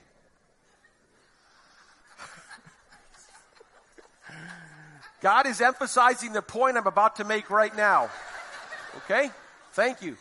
[5.20, 8.10] God is emphasizing the point I'm about to make right now.
[8.98, 9.30] Okay?
[9.72, 10.16] Thank you.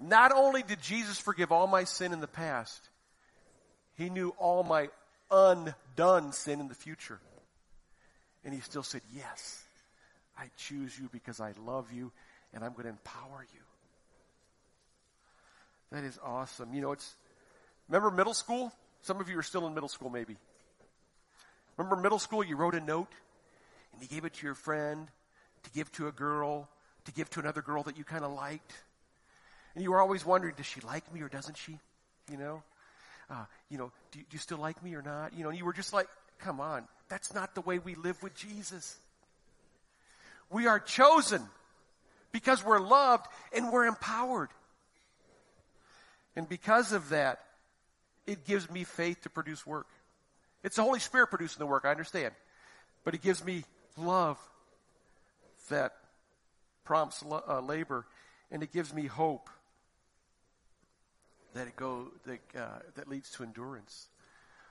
[0.00, 2.88] Not only did Jesus forgive all my sin in the past,
[3.96, 4.88] He knew all my
[5.30, 7.20] undone sin in the future.
[8.44, 9.62] And He still said, Yes,
[10.38, 12.12] I choose you because I love you
[12.52, 13.60] and I'm going to empower you.
[15.92, 16.74] That is awesome.
[16.74, 17.14] You know, it's,
[17.88, 18.72] remember middle school?
[19.02, 20.36] Some of you are still in middle school, maybe.
[21.76, 22.42] Remember middle school?
[22.42, 23.12] You wrote a note
[23.92, 25.08] and you gave it to your friend
[25.64, 26.68] to give to a girl,
[27.04, 28.72] to give to another girl that you kind of liked.
[29.74, 31.78] And you were always wondering, does she like me or doesn't she?
[32.30, 32.62] You know?
[33.30, 35.34] Uh, you know, do, do you still like me or not?
[35.34, 38.34] You know, you were just like, come on, that's not the way we live with
[38.34, 38.96] Jesus.
[40.50, 41.42] We are chosen
[42.32, 44.50] because we're loved and we're empowered.
[46.36, 47.40] And because of that,
[48.26, 49.86] it gives me faith to produce work.
[50.62, 52.34] It's the Holy Spirit producing the work, I understand.
[53.04, 53.64] But it gives me
[53.96, 54.38] love
[55.68, 55.92] that
[56.84, 58.06] prompts uh, labor,
[58.50, 59.48] and it gives me hope
[61.54, 64.08] that it go that uh, that leads to endurance.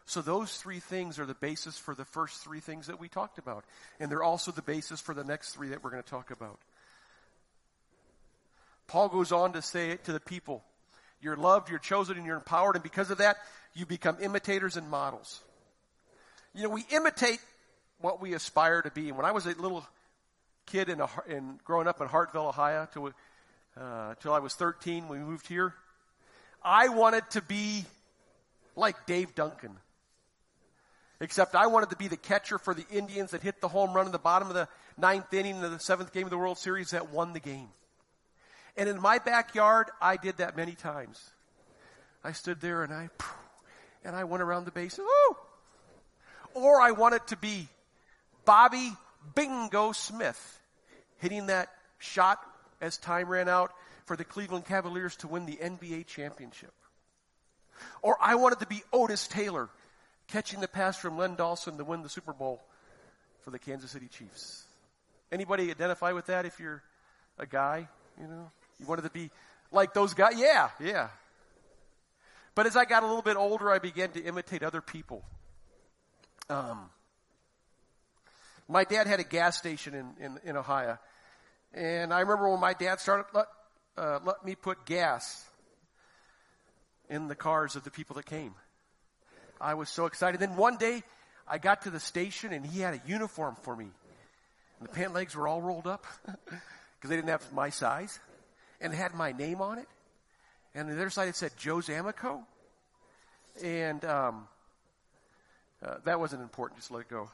[0.05, 3.37] So those three things are the basis for the first three things that we talked
[3.37, 3.63] about,
[3.99, 6.59] and they're also the basis for the next three that we're going to talk about.
[8.87, 10.63] Paul goes on to say it to the people.
[11.21, 13.37] You're loved, you're chosen, and you're empowered, and because of that,
[13.73, 15.41] you become imitators and models.
[16.53, 17.39] You know, we imitate
[17.99, 19.07] what we aspire to be.
[19.07, 19.85] And when I was a little
[20.65, 23.11] kid in, a, in growing up in Hartville, Ohio, till,
[23.77, 25.73] uh, till I was 13, when we moved here,
[26.63, 27.85] I wanted to be
[28.75, 29.77] like Dave Duncan.
[31.19, 34.05] Except I wanted to be the catcher for the Indians that hit the home run
[34.05, 36.91] in the bottom of the ninth inning of the seventh game of the World Series
[36.91, 37.69] that won the game.
[38.75, 41.21] And in my backyard, I did that many times.
[42.23, 43.09] I stood there and I,
[44.03, 44.97] and I went around the base.
[44.97, 45.37] Woo!
[46.55, 47.67] Or I wanted to be
[48.45, 48.93] Bobby
[49.35, 50.59] Bingo Smith,
[51.17, 52.39] hitting that shot
[52.81, 53.71] as time ran out
[54.05, 56.73] for the Cleveland Cavaliers to win the NBA championship.
[58.01, 59.69] Or I wanted to be Otis Taylor,
[60.27, 62.61] catching the pass from Len Dawson to win the Super Bowl
[63.41, 64.63] for the Kansas City Chiefs.
[65.31, 66.83] Anybody identify with that if you're
[67.37, 67.87] a guy,
[68.19, 68.51] you know?
[68.79, 69.29] You wanted to be
[69.71, 70.33] like those guys?
[70.37, 71.09] Yeah, yeah.
[72.55, 75.23] But as I got a little bit older, I began to imitate other people.
[76.49, 76.89] Um,
[78.67, 80.99] my dad had a gas station in, in, in Ohio.
[81.73, 83.45] And I remember when my dad started, let,
[83.97, 85.45] uh, let me put gas
[87.09, 88.53] in the cars of the people that came.
[89.63, 90.41] I was so excited.
[90.41, 91.03] Then one day,
[91.47, 93.85] I got to the station and he had a uniform for me.
[94.79, 98.19] And the pant legs were all rolled up because they didn't have my size.
[98.81, 99.87] And it had my name on it.
[100.75, 102.43] And on the other side it said Joe Zamico.
[103.63, 104.47] And um,
[105.83, 106.79] uh, that wasn't important.
[106.79, 107.29] Just let it go.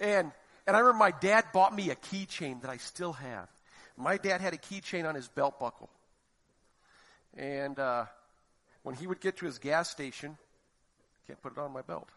[0.00, 0.32] And
[0.66, 3.48] and I remember my dad bought me a keychain that I still have.
[3.96, 5.90] My dad had a keychain on his belt buckle.
[7.36, 8.06] And uh,
[8.84, 10.38] when he would get to his gas station,
[11.26, 12.08] can't put it on my belt.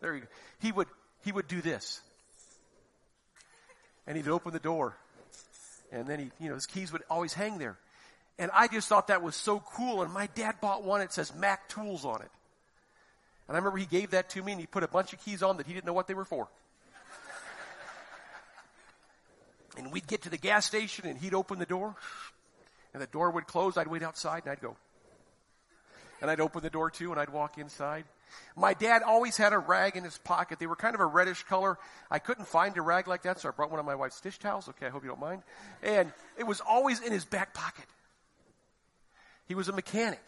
[0.00, 0.26] There you go.
[0.60, 0.88] He would
[1.22, 2.00] he would do this.
[4.06, 4.96] And he'd open the door.
[5.92, 7.78] And then he, you know, his keys would always hang there.
[8.38, 10.02] And I just thought that was so cool.
[10.02, 11.00] And my dad bought one.
[11.00, 12.30] It says Mac Tools on it.
[13.46, 15.42] And I remember he gave that to me and he put a bunch of keys
[15.42, 16.48] on that he didn't know what they were for.
[19.76, 21.96] and we'd get to the gas station and he'd open the door
[22.94, 23.76] and the door would close.
[23.76, 24.76] I'd wait outside and I'd go.
[26.20, 28.04] And I'd open the door too and I'd walk inside.
[28.56, 30.58] My dad always had a rag in his pocket.
[30.58, 31.78] They were kind of a reddish color.
[32.10, 34.38] I couldn't find a rag like that, so I brought one of my wife's dish
[34.38, 34.68] towels.
[34.68, 35.42] Okay, I hope you don't mind.
[35.82, 37.86] And it was always in his back pocket.
[39.48, 40.24] He was a mechanic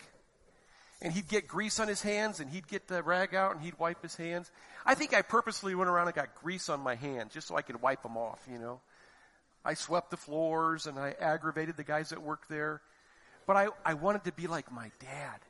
[1.01, 3.79] and he'd get grease on his hands and he'd get the rag out and he'd
[3.79, 4.51] wipe his hands.
[4.87, 7.63] I think I purposely went around and got grease on my hands just so I
[7.63, 8.81] could wipe them off, you know.
[9.65, 12.81] I swept the floors and I aggravated the guys that worked there.
[13.47, 15.41] But I, I wanted to be like my dad.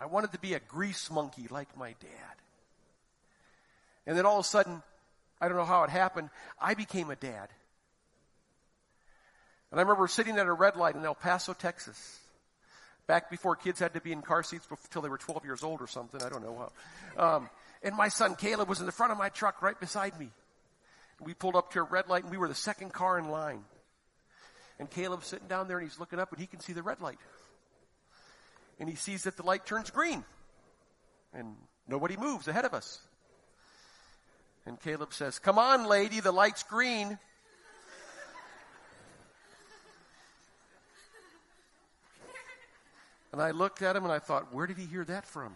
[0.00, 2.36] I wanted to be a grease monkey like my dad.
[4.06, 4.82] And then all of a sudden,
[5.40, 7.48] I don't know how it happened, I became a dad.
[9.70, 12.20] And I remember sitting at a red light in El Paso, Texas
[13.10, 15.82] back before kids had to be in car seats until they were 12 years old
[15.82, 16.22] or something.
[16.22, 16.70] I don't know.
[17.16, 17.50] Um,
[17.82, 20.28] and my son Caleb was in the front of my truck right beside me.
[21.20, 23.64] We pulled up to a red light and we were the second car in line.
[24.78, 27.00] And Caleb's sitting down there and he's looking up and he can see the red
[27.00, 27.18] light.
[28.80, 30.24] And he sees that the light turns green.
[31.34, 31.54] And
[31.86, 32.98] nobody moves ahead of us.
[34.66, 37.18] And Caleb says, Come on, lady, the light's green.
[43.32, 45.54] And I looked at him and I thought, where did he hear that from?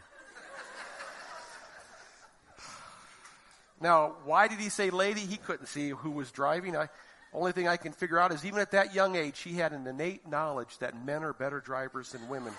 [3.80, 5.22] now, why did he say lady?
[5.22, 6.76] He couldn't see who was driving.
[6.76, 6.88] I,
[7.32, 9.88] only thing I can figure out is even at that young age, he had an
[9.88, 12.52] innate knowledge that men are better drivers than women.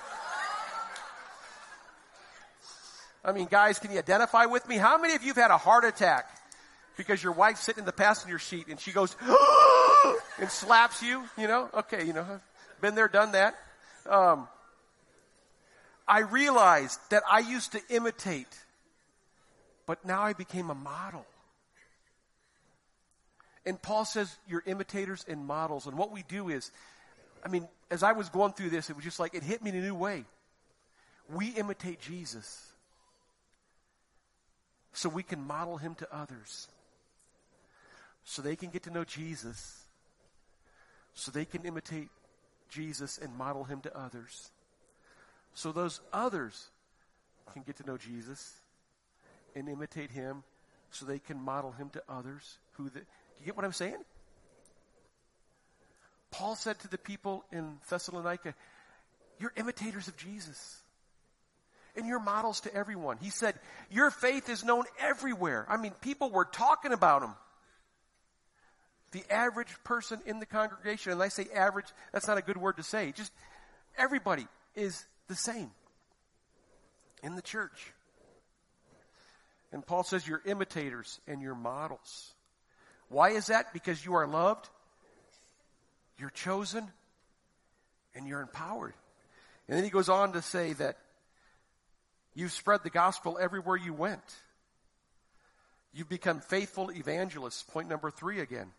[3.25, 4.77] I mean, guys, can you identify with me?
[4.77, 6.29] How many of you have had a heart attack
[6.95, 9.15] because your wife's sitting in the passenger seat and she goes
[10.39, 11.23] and slaps you?
[11.35, 12.39] You know, okay, you know,
[12.81, 13.55] been there, done that.
[14.07, 14.47] Um,
[16.07, 18.59] I realized that I used to imitate,
[19.87, 21.25] but now I became a model.
[23.65, 25.87] And Paul says, you're imitators and models.
[25.87, 26.69] And what we do is,
[27.43, 29.71] I mean, as I was going through this, it was just like, it hit me
[29.71, 30.25] in a new way.
[31.33, 32.73] We imitate Jesus
[34.95, 36.67] so we can model him to others,
[38.23, 39.85] so they can get to know Jesus,
[41.13, 42.09] so they can imitate
[42.69, 44.49] Jesus and model him to others
[45.55, 46.67] so those others
[47.53, 48.53] can get to know Jesus
[49.55, 50.43] and imitate him
[50.91, 53.05] so they can model him to others who the, do
[53.39, 53.97] you get what I'm saying?
[56.29, 58.53] Paul said to the people in Thessalonica,
[59.39, 60.81] you're imitators of Jesus.
[61.95, 63.17] And you're models to everyone.
[63.21, 63.55] He said,
[63.89, 65.65] your faith is known everywhere.
[65.69, 67.31] I mean, people were talking about him.
[69.11, 72.77] The average person in the congregation, and I say average, that's not a good word
[72.77, 73.13] to say.
[73.13, 73.31] Just
[73.97, 75.71] everybody is the same
[77.23, 77.93] in the church.
[79.71, 82.33] And Paul says you're imitators and you're models.
[83.07, 83.71] Why is that?
[83.71, 84.67] Because you are loved,
[86.19, 86.89] you're chosen,
[88.15, 88.93] and you're empowered.
[89.67, 90.97] And then he goes on to say that
[92.35, 94.35] you've spread the gospel everywhere you went.
[95.93, 97.63] You've become faithful evangelists.
[97.63, 98.71] Point number three again.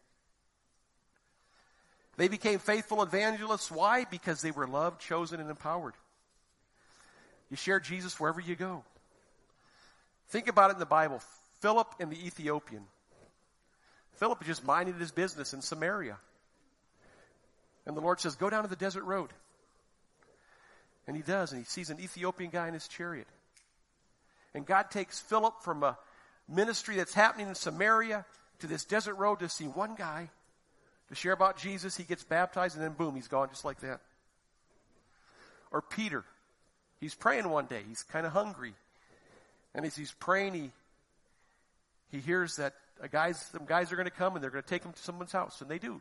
[2.17, 3.71] They became faithful evangelists.
[3.71, 4.05] Why?
[4.05, 5.95] Because they were loved, chosen, and empowered.
[7.51, 8.85] You share Jesus wherever you go.
[10.29, 11.23] Think about it in the Bible.
[11.61, 12.85] Philip and the Ethiopian.
[14.15, 16.17] Philip just minded his business in Samaria.
[17.87, 19.31] And the Lord says, Go down to the desert road.
[21.07, 23.29] And he does, and he sees an Ethiopian guy in his chariot.
[24.57, 25.99] And God takes Philip from a
[26.49, 28.25] ministry that's happening in Samaria
[28.61, 30.31] to this desert road to see one guy,
[31.11, 31.95] to share about Jesus.
[31.95, 34.01] He gets baptized, and then boom, he's gone just like that.
[35.71, 36.25] Or Peter.
[37.01, 37.83] He's praying one day.
[37.87, 38.73] He's kind of hungry.
[39.75, 40.71] And as he's praying, he,
[42.11, 44.69] he hears that a guys, some guys are going to come and they're going to
[44.69, 45.61] take him to someone's house.
[45.61, 46.01] And they do.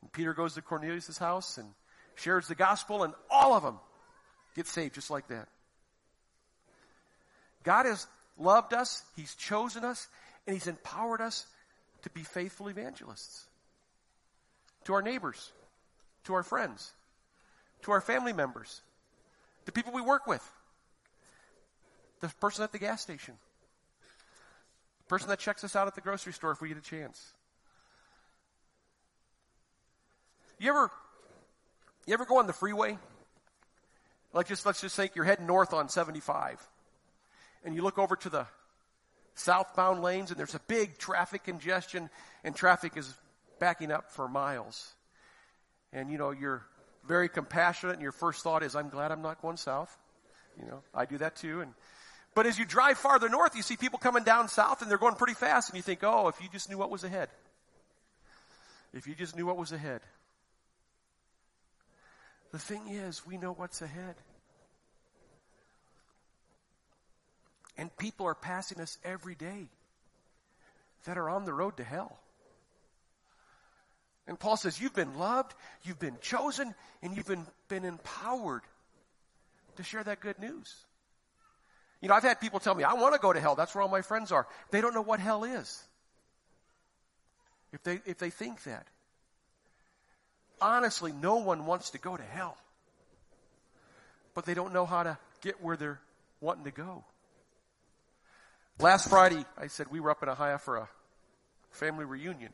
[0.00, 1.68] And Peter goes to Cornelius' house and
[2.14, 3.78] shares the gospel, and all of them
[4.56, 5.48] get saved just like that.
[7.64, 8.06] God has
[8.38, 10.06] loved us, He's chosen us,
[10.46, 11.46] and He's empowered us
[12.02, 13.46] to be faithful evangelists.
[14.84, 15.50] To our neighbors,
[16.24, 16.92] to our friends,
[17.82, 18.82] to our family members,
[19.64, 20.48] the people we work with,
[22.20, 23.34] the person at the gas station,
[24.98, 27.32] the person that checks us out at the grocery store if we get a chance.
[30.58, 30.90] You ever,
[32.06, 32.98] you ever go on the freeway?
[34.34, 36.66] Like just, let's just think you're heading north on 75
[37.64, 38.46] and you look over to the
[39.34, 42.08] southbound lanes and there's a big traffic congestion
[42.44, 43.12] and traffic is
[43.58, 44.92] backing up for miles.
[45.92, 46.64] And you know, you're
[47.06, 49.96] very compassionate and your first thought is, I'm glad I'm not going south.
[50.60, 51.60] You know, I do that too.
[51.62, 51.72] And,
[52.34, 55.16] but as you drive farther north, you see people coming down south and they're going
[55.16, 57.28] pretty fast and you think, oh, if you just knew what was ahead.
[58.92, 60.02] If you just knew what was ahead.
[62.52, 64.14] The thing is, we know what's ahead.
[67.76, 69.68] And people are passing us every day
[71.04, 72.18] that are on the road to hell.
[74.26, 78.62] And Paul says, You've been loved, you've been chosen, and you've been, been empowered
[79.76, 80.74] to share that good news.
[82.00, 83.54] You know, I've had people tell me, I want to go to hell.
[83.54, 84.46] That's where all my friends are.
[84.70, 85.82] They don't know what hell is.
[87.72, 88.86] If they, if they think that.
[90.60, 92.56] Honestly, no one wants to go to hell.
[94.34, 96.00] But they don't know how to get where they're
[96.40, 97.04] wanting to go.
[98.80, 100.88] Last Friday, I said we were up in Ohio for a
[101.70, 102.52] family reunion.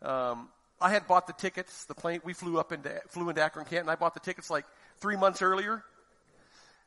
[0.00, 0.48] Um,
[0.80, 1.86] I had bought the tickets.
[1.86, 3.88] The plane we flew up into flew into Akron, Canton.
[3.88, 4.64] I bought the tickets like
[4.98, 5.82] three months earlier.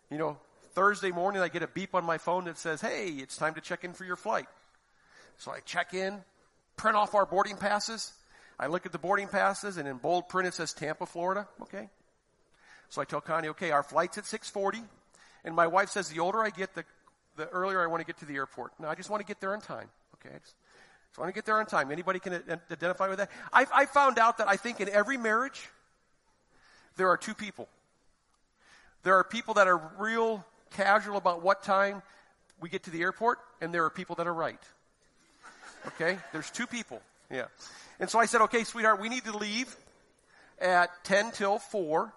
[0.10, 0.38] You know,
[0.72, 3.62] Thursday morning I get a beep on my phone that says, "Hey, it's time to
[3.62, 4.48] check in for your flight."
[5.38, 6.24] So I check in,
[6.78, 8.14] print off our boarding passes.
[8.58, 11.50] I look at the boarding passes, and in bold print it says Tampa, Florida.
[11.64, 11.90] Okay.
[12.88, 14.88] So I tell Connie, "Okay, our flight's at 6:40,"
[15.44, 16.86] and my wife says, "The older I get, the
[17.38, 18.74] the earlier I want to get to the airport.
[18.80, 19.90] No, I just want to get there on time.
[20.16, 20.36] Okay.
[20.36, 20.56] I just,
[21.10, 21.92] just want to get there on time.
[21.92, 23.32] Anybody can identify with that?
[23.54, 25.70] I, I found out that I think in every marriage,
[26.98, 27.70] there are two people.
[29.04, 32.02] There are people that are real casual about what time
[32.60, 34.62] we get to the airport, and there are people that are right.
[35.88, 36.18] Okay?
[36.34, 37.02] There's two people.
[37.32, 37.46] Yeah.
[38.00, 39.74] And so I said, okay, sweetheart, we need to leave
[40.60, 42.12] at 10 till 4,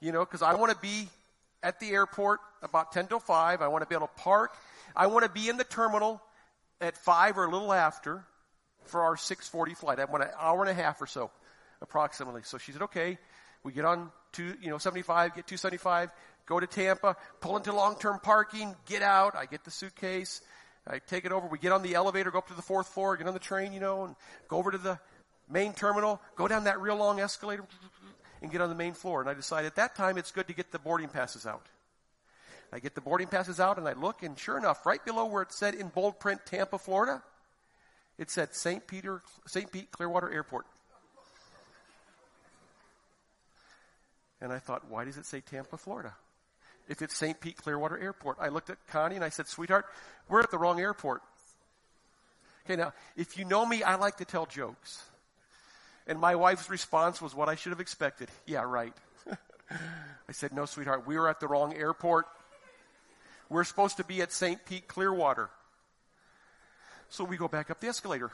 [0.00, 1.08] you know, because I want to be
[1.64, 3.62] at the airport about 10 till 5.
[3.62, 4.54] I want to be able to park.
[4.94, 6.22] I want to be in the terminal
[6.80, 8.24] at 5 or a little after
[8.84, 9.98] for our 640 flight.
[9.98, 11.30] I want an hour and a half or so,
[11.82, 12.42] approximately.
[12.44, 13.18] So she said, okay.
[13.64, 16.10] We get on to, you know, 75, get 275,
[16.44, 19.34] go to Tampa, pull into long-term parking, get out.
[19.34, 20.42] I get the suitcase.
[20.86, 21.46] I take it over.
[21.46, 23.72] We get on the elevator, go up to the fourth floor, get on the train,
[23.72, 24.14] you know, and
[24.48, 24.98] go over to the
[25.48, 27.64] main terminal, go down that real long escalator,
[28.44, 29.22] and get on the main floor.
[29.22, 31.66] And I decided at that time it's good to get the boarding passes out.
[32.72, 35.42] I get the boarding passes out and I look, and sure enough, right below where
[35.42, 37.22] it said in bold print Tampa, Florida,
[38.18, 38.86] it said St.
[38.86, 39.72] Peter, St.
[39.72, 40.66] Pete Clearwater Airport.
[44.42, 46.12] And I thought, why does it say Tampa, Florida?
[46.86, 47.40] If it's St.
[47.40, 48.36] Pete Clearwater Airport.
[48.40, 49.86] I looked at Connie and I said, sweetheart,
[50.28, 51.22] we're at the wrong airport.
[52.66, 55.02] Okay, now, if you know me, I like to tell jokes.
[56.06, 58.28] And my wife's response was what I should have expected.
[58.46, 58.92] Yeah, right.
[59.70, 62.26] I said, no, sweetheart, we were at the wrong airport.
[63.48, 64.64] We're supposed to be at St.
[64.66, 65.48] Pete Clearwater.
[67.08, 68.30] So we go back up the escalator,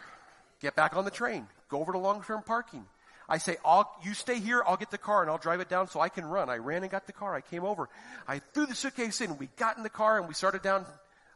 [0.61, 2.87] get back on the train, go over to long-term parking.
[3.29, 5.89] I say, I'll, you stay here, I'll get the car and I'll drive it down
[5.89, 6.51] so I can run.
[6.51, 7.35] I ran and got the car.
[7.35, 7.89] I came over.
[8.27, 9.39] I threw the suitcase in.
[9.39, 10.85] We got in the car and we started down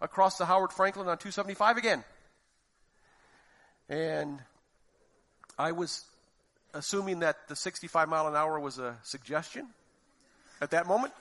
[0.00, 2.02] across the Howard Frankland on 275 again.
[3.88, 4.40] And
[5.56, 6.04] I was
[6.74, 9.66] assuming that the 65 mile an hour was a suggestion
[10.60, 11.14] at that moment.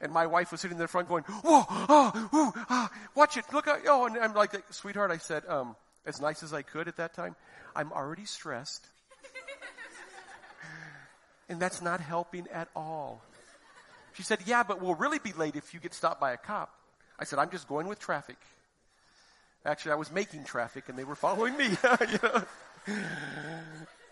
[0.00, 3.44] And my wife was sitting in the front going, whoa, oh, ooh, ah, watch it,
[3.52, 6.88] look out, oh, and I'm like, sweetheart, I said, um, as nice as I could
[6.88, 7.36] at that time,
[7.74, 8.86] I'm already stressed.
[11.48, 13.22] and that's not helping at all.
[14.14, 16.72] She said, yeah, but we'll really be late if you get stopped by a cop.
[17.18, 18.36] I said, I'm just going with traffic.
[19.64, 21.64] Actually, I was making traffic and they were following me.
[22.12, 22.44] you know?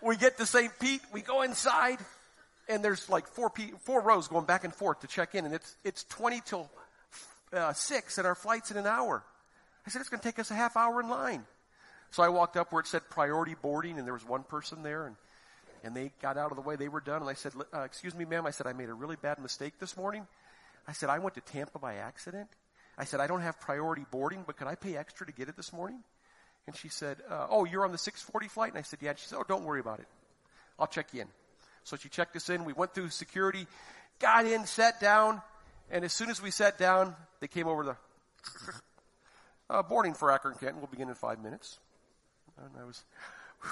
[0.05, 0.69] We get to St.
[0.81, 1.97] Pete, we go inside,
[2.67, 5.55] and there's like four, pe- four rows going back and forth to check in, and
[5.55, 6.69] it's, it's 20 till
[7.53, 9.23] uh, 6, and our flight's in an hour.
[9.87, 11.45] I said, it's going to take us a half hour in line.
[12.11, 15.07] So I walked up where it said priority boarding, and there was one person there,
[15.07, 15.15] and,
[15.85, 16.75] and they got out of the way.
[16.75, 18.45] They were done, and I said, uh, excuse me, ma'am.
[18.45, 20.27] I said, I made a really bad mistake this morning.
[20.87, 22.49] I said, I went to Tampa by accident.
[22.97, 25.55] I said, I don't have priority boarding, but could I pay extra to get it
[25.55, 26.03] this morning?
[26.67, 28.71] And she said, uh, Oh, you're on the 640 flight?
[28.71, 29.11] And I said, Yeah.
[29.11, 30.07] And she said, Oh, don't worry about it.
[30.79, 31.27] I'll check you in.
[31.83, 32.65] So she checked us in.
[32.65, 33.67] We went through security,
[34.19, 35.41] got in, sat down,
[35.91, 37.95] and as soon as we sat down, they came over the
[39.69, 40.77] uh, boarding for Akron Canton.
[40.77, 41.79] We'll begin in five minutes.
[42.57, 43.03] And I was,
[43.63, 43.71] and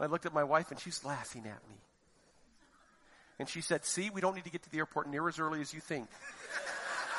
[0.00, 1.76] I looked at my wife, and she's laughing at me.
[3.38, 5.60] And she said, See, we don't need to get to the airport near as early
[5.60, 6.08] as you think.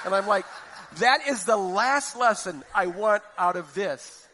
[0.06, 0.46] And I'm like,
[0.98, 4.28] that is the last lesson I want out of this.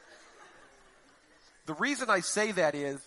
[1.67, 3.05] The reason I say that is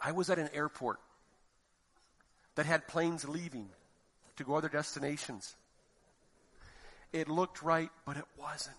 [0.00, 1.00] I was at an airport
[2.54, 3.68] that had planes leaving
[4.36, 5.56] to go other destinations.
[7.12, 8.76] It looked right, but it wasn't.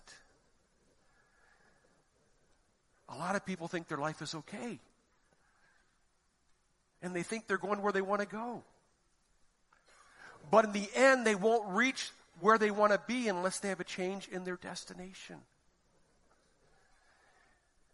[3.10, 4.80] A lot of people think their life is okay.
[7.02, 8.62] And they think they're going where they want to go.
[10.50, 13.80] But in the end, they won't reach where they want to be unless they have
[13.80, 15.36] a change in their destination.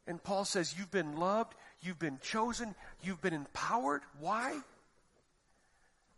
[0.08, 4.00] And Paul says, You've been loved, you've been chosen, you've been empowered.
[4.18, 4.58] Why?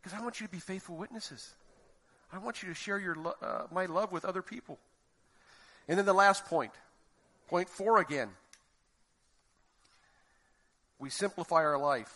[0.01, 1.53] Because I want you to be faithful witnesses.
[2.32, 4.78] I want you to share your lo- uh, my love with other people.
[5.88, 6.70] And then the last point,
[7.49, 8.28] point four again.
[11.01, 12.14] We simplify our life.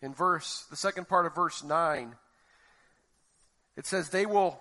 [0.00, 2.14] In verse, the second part of verse 9,
[3.76, 4.60] it says, They will,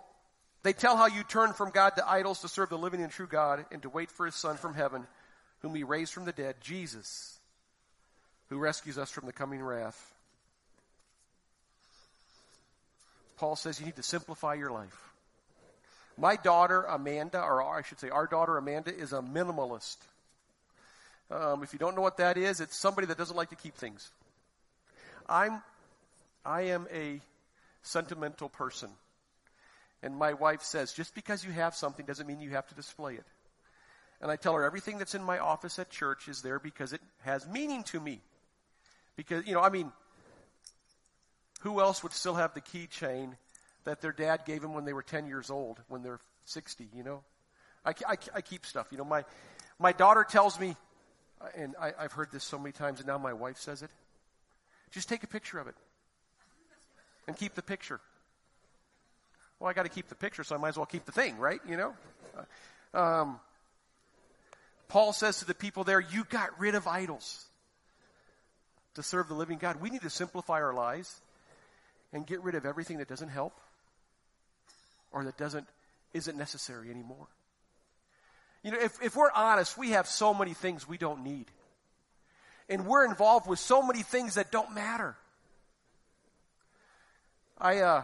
[0.64, 3.28] they tell how you turn from God to idols to serve the living and true
[3.28, 5.06] God and to wait for his Son from heaven
[5.66, 7.39] whom he raised from the dead, Jesus,
[8.49, 10.13] who rescues us from the coming wrath.
[13.38, 15.09] Paul says you need to simplify your life.
[16.20, 19.97] My daughter, Amanda, or I should say our daughter, Amanda, is a minimalist.
[21.32, 23.74] Um, if you don't know what that is, it's somebody that doesn't like to keep
[23.74, 24.11] things.
[25.28, 25.63] I'm,
[26.45, 27.22] I am a
[27.82, 28.91] sentimental person.
[30.03, 33.16] And my wife says, just because you have something doesn't mean you have to display
[33.16, 33.26] it.
[34.22, 37.01] And I tell her everything that's in my office at church is there because it
[37.22, 38.22] has meaning to me.
[39.16, 39.91] Because, you know, I mean,
[41.61, 43.34] who else would still have the keychain
[43.84, 47.03] that their dad gave them when they were 10 years old, when they're 60, you
[47.03, 47.24] know?
[47.86, 48.88] I, I, I keep stuff.
[48.91, 49.24] You know, my,
[49.80, 50.76] my daughter tells me,
[51.55, 53.91] and I, I've heard this so many times, and now my wife says it
[54.95, 55.76] just take a picture of it
[57.28, 57.99] and keep the picture.
[59.59, 61.38] Well, I got to keep the picture, so I might as well keep the thing,
[61.38, 61.59] right?
[61.68, 61.93] You know?
[62.93, 63.39] Um,
[64.88, 67.46] Paul says to the people there, You got rid of idols
[68.96, 69.82] to serve the living God.
[69.82, 71.22] We need to simplify our lives
[72.14, 73.60] and get rid of everything that doesn't help
[75.12, 75.68] or that doesn't
[76.14, 77.28] isn't necessary anymore.
[78.64, 81.46] You know, if, if we're honest, we have so many things we don't need.
[82.68, 85.16] And we're involved with so many things that don't matter.
[87.60, 88.04] I, uh,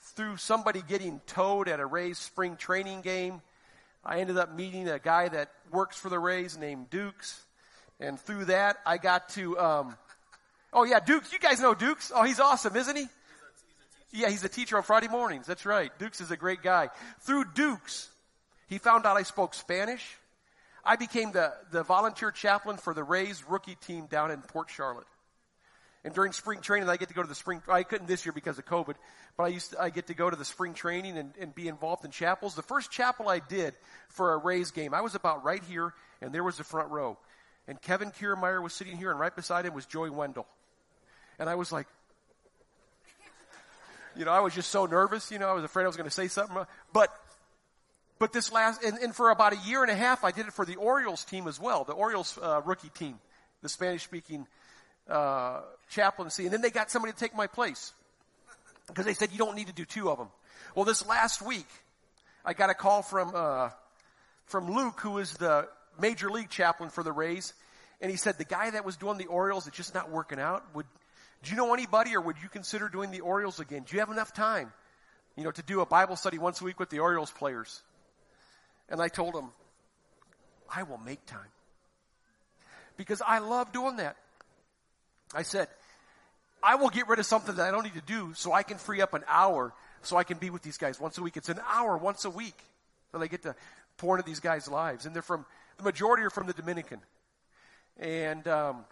[0.00, 3.40] through somebody getting towed at a Rays spring training game,
[4.08, 7.44] I ended up meeting a guy that works for the Rays named Dukes.
[8.00, 9.96] And through that, I got to, um,
[10.72, 11.30] oh yeah, Dukes.
[11.30, 12.10] You guys know Dukes.
[12.14, 13.06] Oh, he's awesome, isn't he?
[14.10, 15.46] Yeah, he's a teacher on Friday mornings.
[15.46, 15.92] That's right.
[15.98, 16.88] Dukes is a great guy.
[17.20, 18.08] Through Dukes,
[18.70, 20.16] he found out I spoke Spanish.
[20.82, 25.06] I became the, the volunteer chaplain for the Rays rookie team down in Port Charlotte.
[26.02, 28.32] And during spring training, I get to go to the spring, I couldn't this year
[28.32, 28.94] because of COVID,
[29.38, 31.68] but I used to, I get to go to the spring training and, and be
[31.68, 32.56] involved in chapels.
[32.56, 33.72] The first chapel I did
[34.08, 37.16] for a Rays game, I was about right here, and there was the front row.
[37.68, 40.46] And Kevin Kiermaier was sitting here, and right beside him was Joey Wendle.
[41.38, 41.86] And I was like,
[44.16, 46.08] you know, I was just so nervous, you know, I was afraid I was going
[46.08, 46.56] to say something.
[46.92, 47.16] But,
[48.18, 50.52] but this last, and, and, for about a year and a half, I did it
[50.52, 53.20] for the Orioles team as well, the Orioles uh, rookie team,
[53.62, 54.48] the Spanish speaking
[55.08, 55.60] uh,
[55.90, 56.42] chaplaincy.
[56.42, 57.92] And then they got somebody to take my place
[58.88, 60.28] because they said you don't need to do two of them.
[60.74, 61.68] Well, this last week,
[62.44, 63.70] I got a call from, uh,
[64.46, 65.68] from Luke, who is the
[66.00, 67.52] major league chaplain for the Rays.
[68.00, 70.64] And he said the guy that was doing the Orioles, it's just not working out.
[70.74, 70.86] Would,
[71.42, 73.84] do you know anybody or would you consider doing the Orioles again?
[73.86, 74.72] Do you have enough time,
[75.36, 77.82] you know, to do a Bible study once a week with the Orioles players?
[78.88, 79.50] And I told him,
[80.74, 81.40] I will make time.
[82.96, 84.16] Because I love doing that.
[85.34, 85.68] I said,
[86.62, 88.78] I will get rid of something that I don't need to do so I can
[88.78, 91.36] free up an hour so I can be with these guys once a week.
[91.36, 92.56] It's an hour once a week
[93.12, 93.54] that I get to
[93.96, 95.06] pour into these guys' lives.
[95.06, 95.44] And they're from,
[95.76, 97.00] the majority are from the Dominican.
[97.98, 98.84] And, um,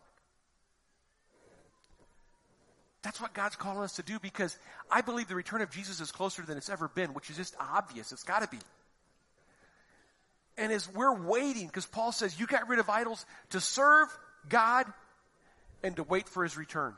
[3.06, 4.58] that's what God's calling us to do because
[4.90, 7.54] I believe the return of Jesus is closer than it's ever been, which is just
[7.60, 8.10] obvious.
[8.10, 8.58] It's got to be.
[10.58, 14.08] And as we're waiting, because Paul says you got rid of idols to serve
[14.48, 14.86] God
[15.84, 16.94] and to wait for his return.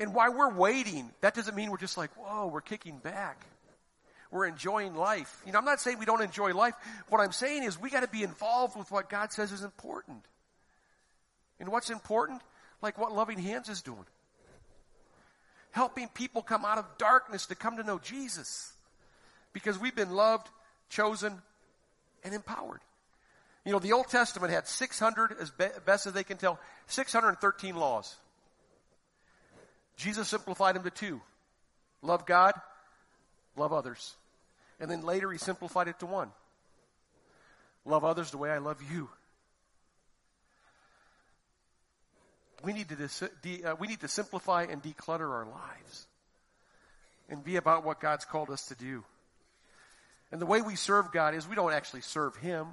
[0.00, 3.44] And while we're waiting, that doesn't mean we're just like, whoa, we're kicking back.
[4.30, 5.42] We're enjoying life.
[5.44, 6.74] You know, I'm not saying we don't enjoy life.
[7.10, 10.24] What I'm saying is we got to be involved with what God says is important.
[11.58, 12.40] And what's important?
[12.80, 14.06] Like what Loving Hands is doing.
[15.72, 18.72] Helping people come out of darkness to come to know Jesus.
[19.52, 20.48] Because we've been loved,
[20.88, 21.42] chosen,
[22.24, 22.80] and empowered.
[23.66, 25.50] You know, the Old Testament had 600, as
[25.84, 28.16] best as they can tell, 613 laws.
[30.00, 31.20] Jesus simplified them to two.
[32.00, 32.54] Love God,
[33.54, 34.16] love others.
[34.80, 36.30] And then later he simplified it to one.
[37.84, 39.10] Love others the way I love you.
[42.62, 46.06] We need to, de- uh, we need to simplify and declutter our lives
[47.28, 49.04] and be about what God's called us to do.
[50.32, 52.68] And the way we serve God is we don't actually serve Him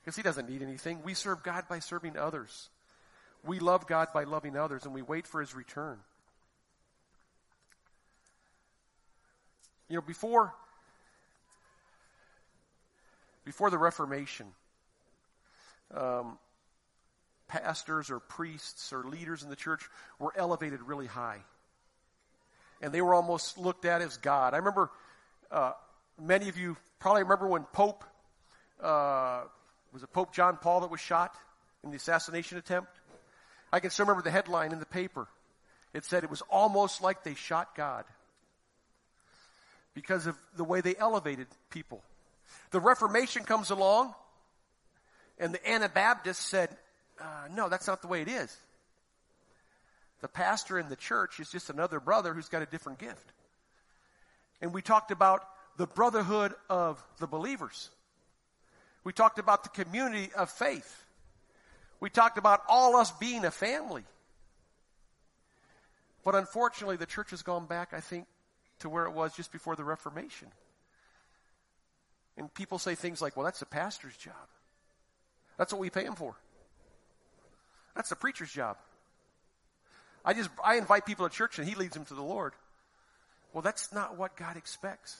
[0.00, 1.02] because He doesn't need anything.
[1.04, 2.70] We serve God by serving others.
[3.44, 5.98] We love God by loving others and we wait for His return.
[9.90, 10.54] You know, before,
[13.44, 14.46] before the Reformation,
[15.92, 16.38] um,
[17.48, 19.82] pastors or priests or leaders in the church
[20.20, 21.38] were elevated really high.
[22.80, 24.54] And they were almost looked at as God.
[24.54, 24.92] I remember,
[25.50, 25.72] uh,
[26.22, 28.04] many of you probably remember when Pope,
[28.80, 29.42] uh,
[29.92, 31.34] was it Pope John Paul that was shot
[31.82, 32.92] in the assassination attempt?
[33.72, 35.26] I can still remember the headline in the paper.
[35.92, 38.04] It said it was almost like they shot God
[39.94, 42.02] because of the way they elevated people.
[42.70, 44.14] The Reformation comes along,
[45.38, 46.70] and the Anabaptists said,
[47.20, 48.56] uh, no, that's not the way it is.
[50.20, 53.32] The pastor in the church is just another brother who's got a different gift.
[54.60, 55.44] And we talked about
[55.76, 57.90] the brotherhood of the believers.
[59.02, 61.04] We talked about the community of faith.
[62.00, 64.04] We talked about all us being a family.
[66.22, 68.26] But unfortunately, the church has gone back, I think,
[68.80, 70.48] to where it was just before the Reformation.
[72.36, 74.34] And people say things like, well, that's the pastor's job.
[75.56, 76.34] That's what we pay him for.
[77.94, 78.76] That's the preacher's job.
[80.24, 82.54] I just, I invite people to church and he leads them to the Lord.
[83.52, 85.16] Well, that's not what God expects.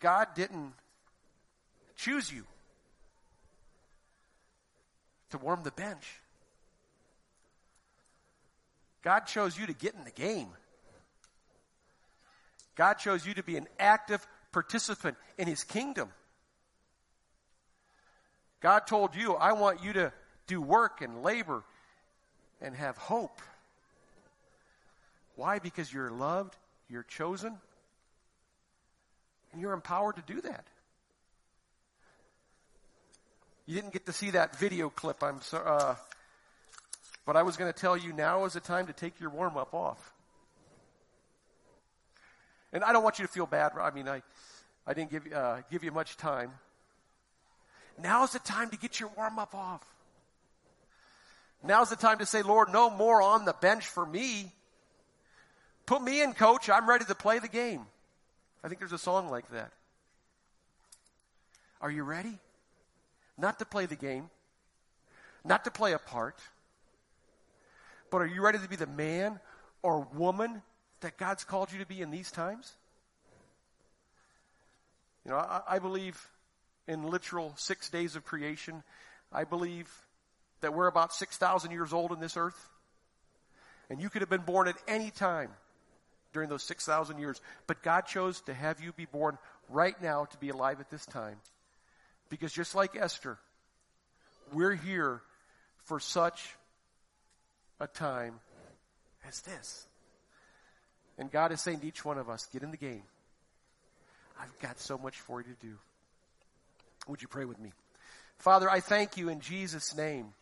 [0.00, 0.72] God didn't
[1.96, 2.44] choose you
[5.30, 6.20] to warm the bench.
[9.02, 10.48] God chose you to get in the game.
[12.76, 16.08] God chose you to be an active participant in His kingdom.
[18.60, 20.12] God told you, I want you to
[20.46, 21.62] do work and labor
[22.62, 23.40] and have hope.
[25.36, 25.58] Why?
[25.58, 26.56] Because you're loved,
[26.88, 27.58] you're chosen,
[29.52, 30.66] and you're empowered to do that.
[33.66, 35.94] You didn't get to see that video clip, I'm sorry, uh,
[37.26, 39.58] but I was going to tell you now is the time to take your warm
[39.58, 40.13] up off.
[42.74, 43.72] And I don't want you to feel bad.
[43.80, 44.20] I mean, I,
[44.86, 46.50] I didn't give, uh, give you much time.
[48.02, 49.82] Now's the time to get your warm up off.
[51.62, 54.52] Now's the time to say, Lord, no more on the bench for me.
[55.86, 56.68] Put me in, coach.
[56.68, 57.86] I'm ready to play the game.
[58.64, 59.70] I think there's a song like that.
[61.80, 62.38] Are you ready?
[63.38, 64.30] Not to play the game,
[65.44, 66.38] not to play a part,
[68.10, 69.40] But are you ready to be the man
[69.82, 70.62] or woman
[71.04, 72.72] that God's called you to be in these times?
[75.24, 76.30] You know, I, I believe
[76.88, 78.82] in literal six days of creation.
[79.32, 79.90] I believe
[80.60, 82.68] that we're about 6,000 years old in this earth.
[83.90, 85.50] And you could have been born at any time
[86.32, 87.40] during those 6,000 years.
[87.66, 89.36] But God chose to have you be born
[89.68, 91.36] right now to be alive at this time.
[92.30, 93.38] Because just like Esther,
[94.52, 95.20] we're here
[95.84, 96.56] for such
[97.78, 98.40] a time
[99.28, 99.86] as this.
[101.18, 103.02] And God is saying to each one of us, get in the game.
[104.40, 105.74] I've got so much for you to do.
[107.06, 107.72] Would you pray with me?
[108.38, 110.32] Father, I thank you in Jesus' name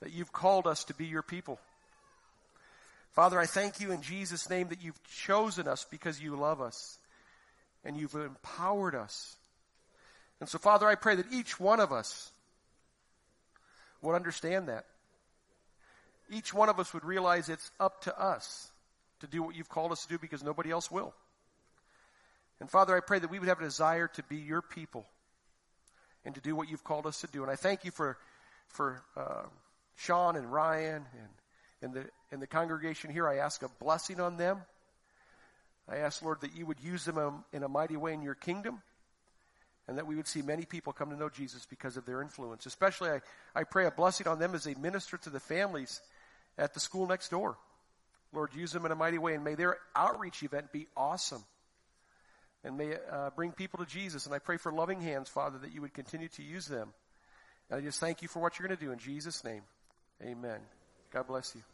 [0.00, 1.58] that you've called us to be your people.
[3.12, 6.98] Father, I thank you in Jesus' name that you've chosen us because you love us
[7.84, 9.36] and you've empowered us.
[10.40, 12.32] And so, Father, I pray that each one of us
[14.02, 14.86] would understand that.
[16.34, 18.72] Each one of us would realize it's up to us
[19.20, 21.14] to do what you've called us to do because nobody else will.
[22.58, 25.06] And Father, I pray that we would have a desire to be your people
[26.24, 27.42] and to do what you've called us to do.
[27.42, 28.18] And I thank you for,
[28.66, 29.42] for uh,
[29.94, 31.28] Sean and Ryan and,
[31.82, 33.28] and, the, and the congregation here.
[33.28, 34.58] I ask a blessing on them.
[35.88, 38.82] I ask, Lord, that you would use them in a mighty way in your kingdom
[39.86, 42.66] and that we would see many people come to know Jesus because of their influence.
[42.66, 43.20] Especially, I,
[43.54, 46.00] I pray a blessing on them as they minister to the families
[46.58, 47.56] at the school next door.
[48.32, 51.44] Lord, use them in a mighty way, and may their outreach event be awesome.
[52.64, 54.26] And may it uh, bring people to Jesus.
[54.26, 56.92] And I pray for loving hands, Father, that you would continue to use them.
[57.70, 59.62] And I just thank you for what you're going to do in Jesus' name.
[60.22, 60.60] Amen.
[61.12, 61.73] God bless you.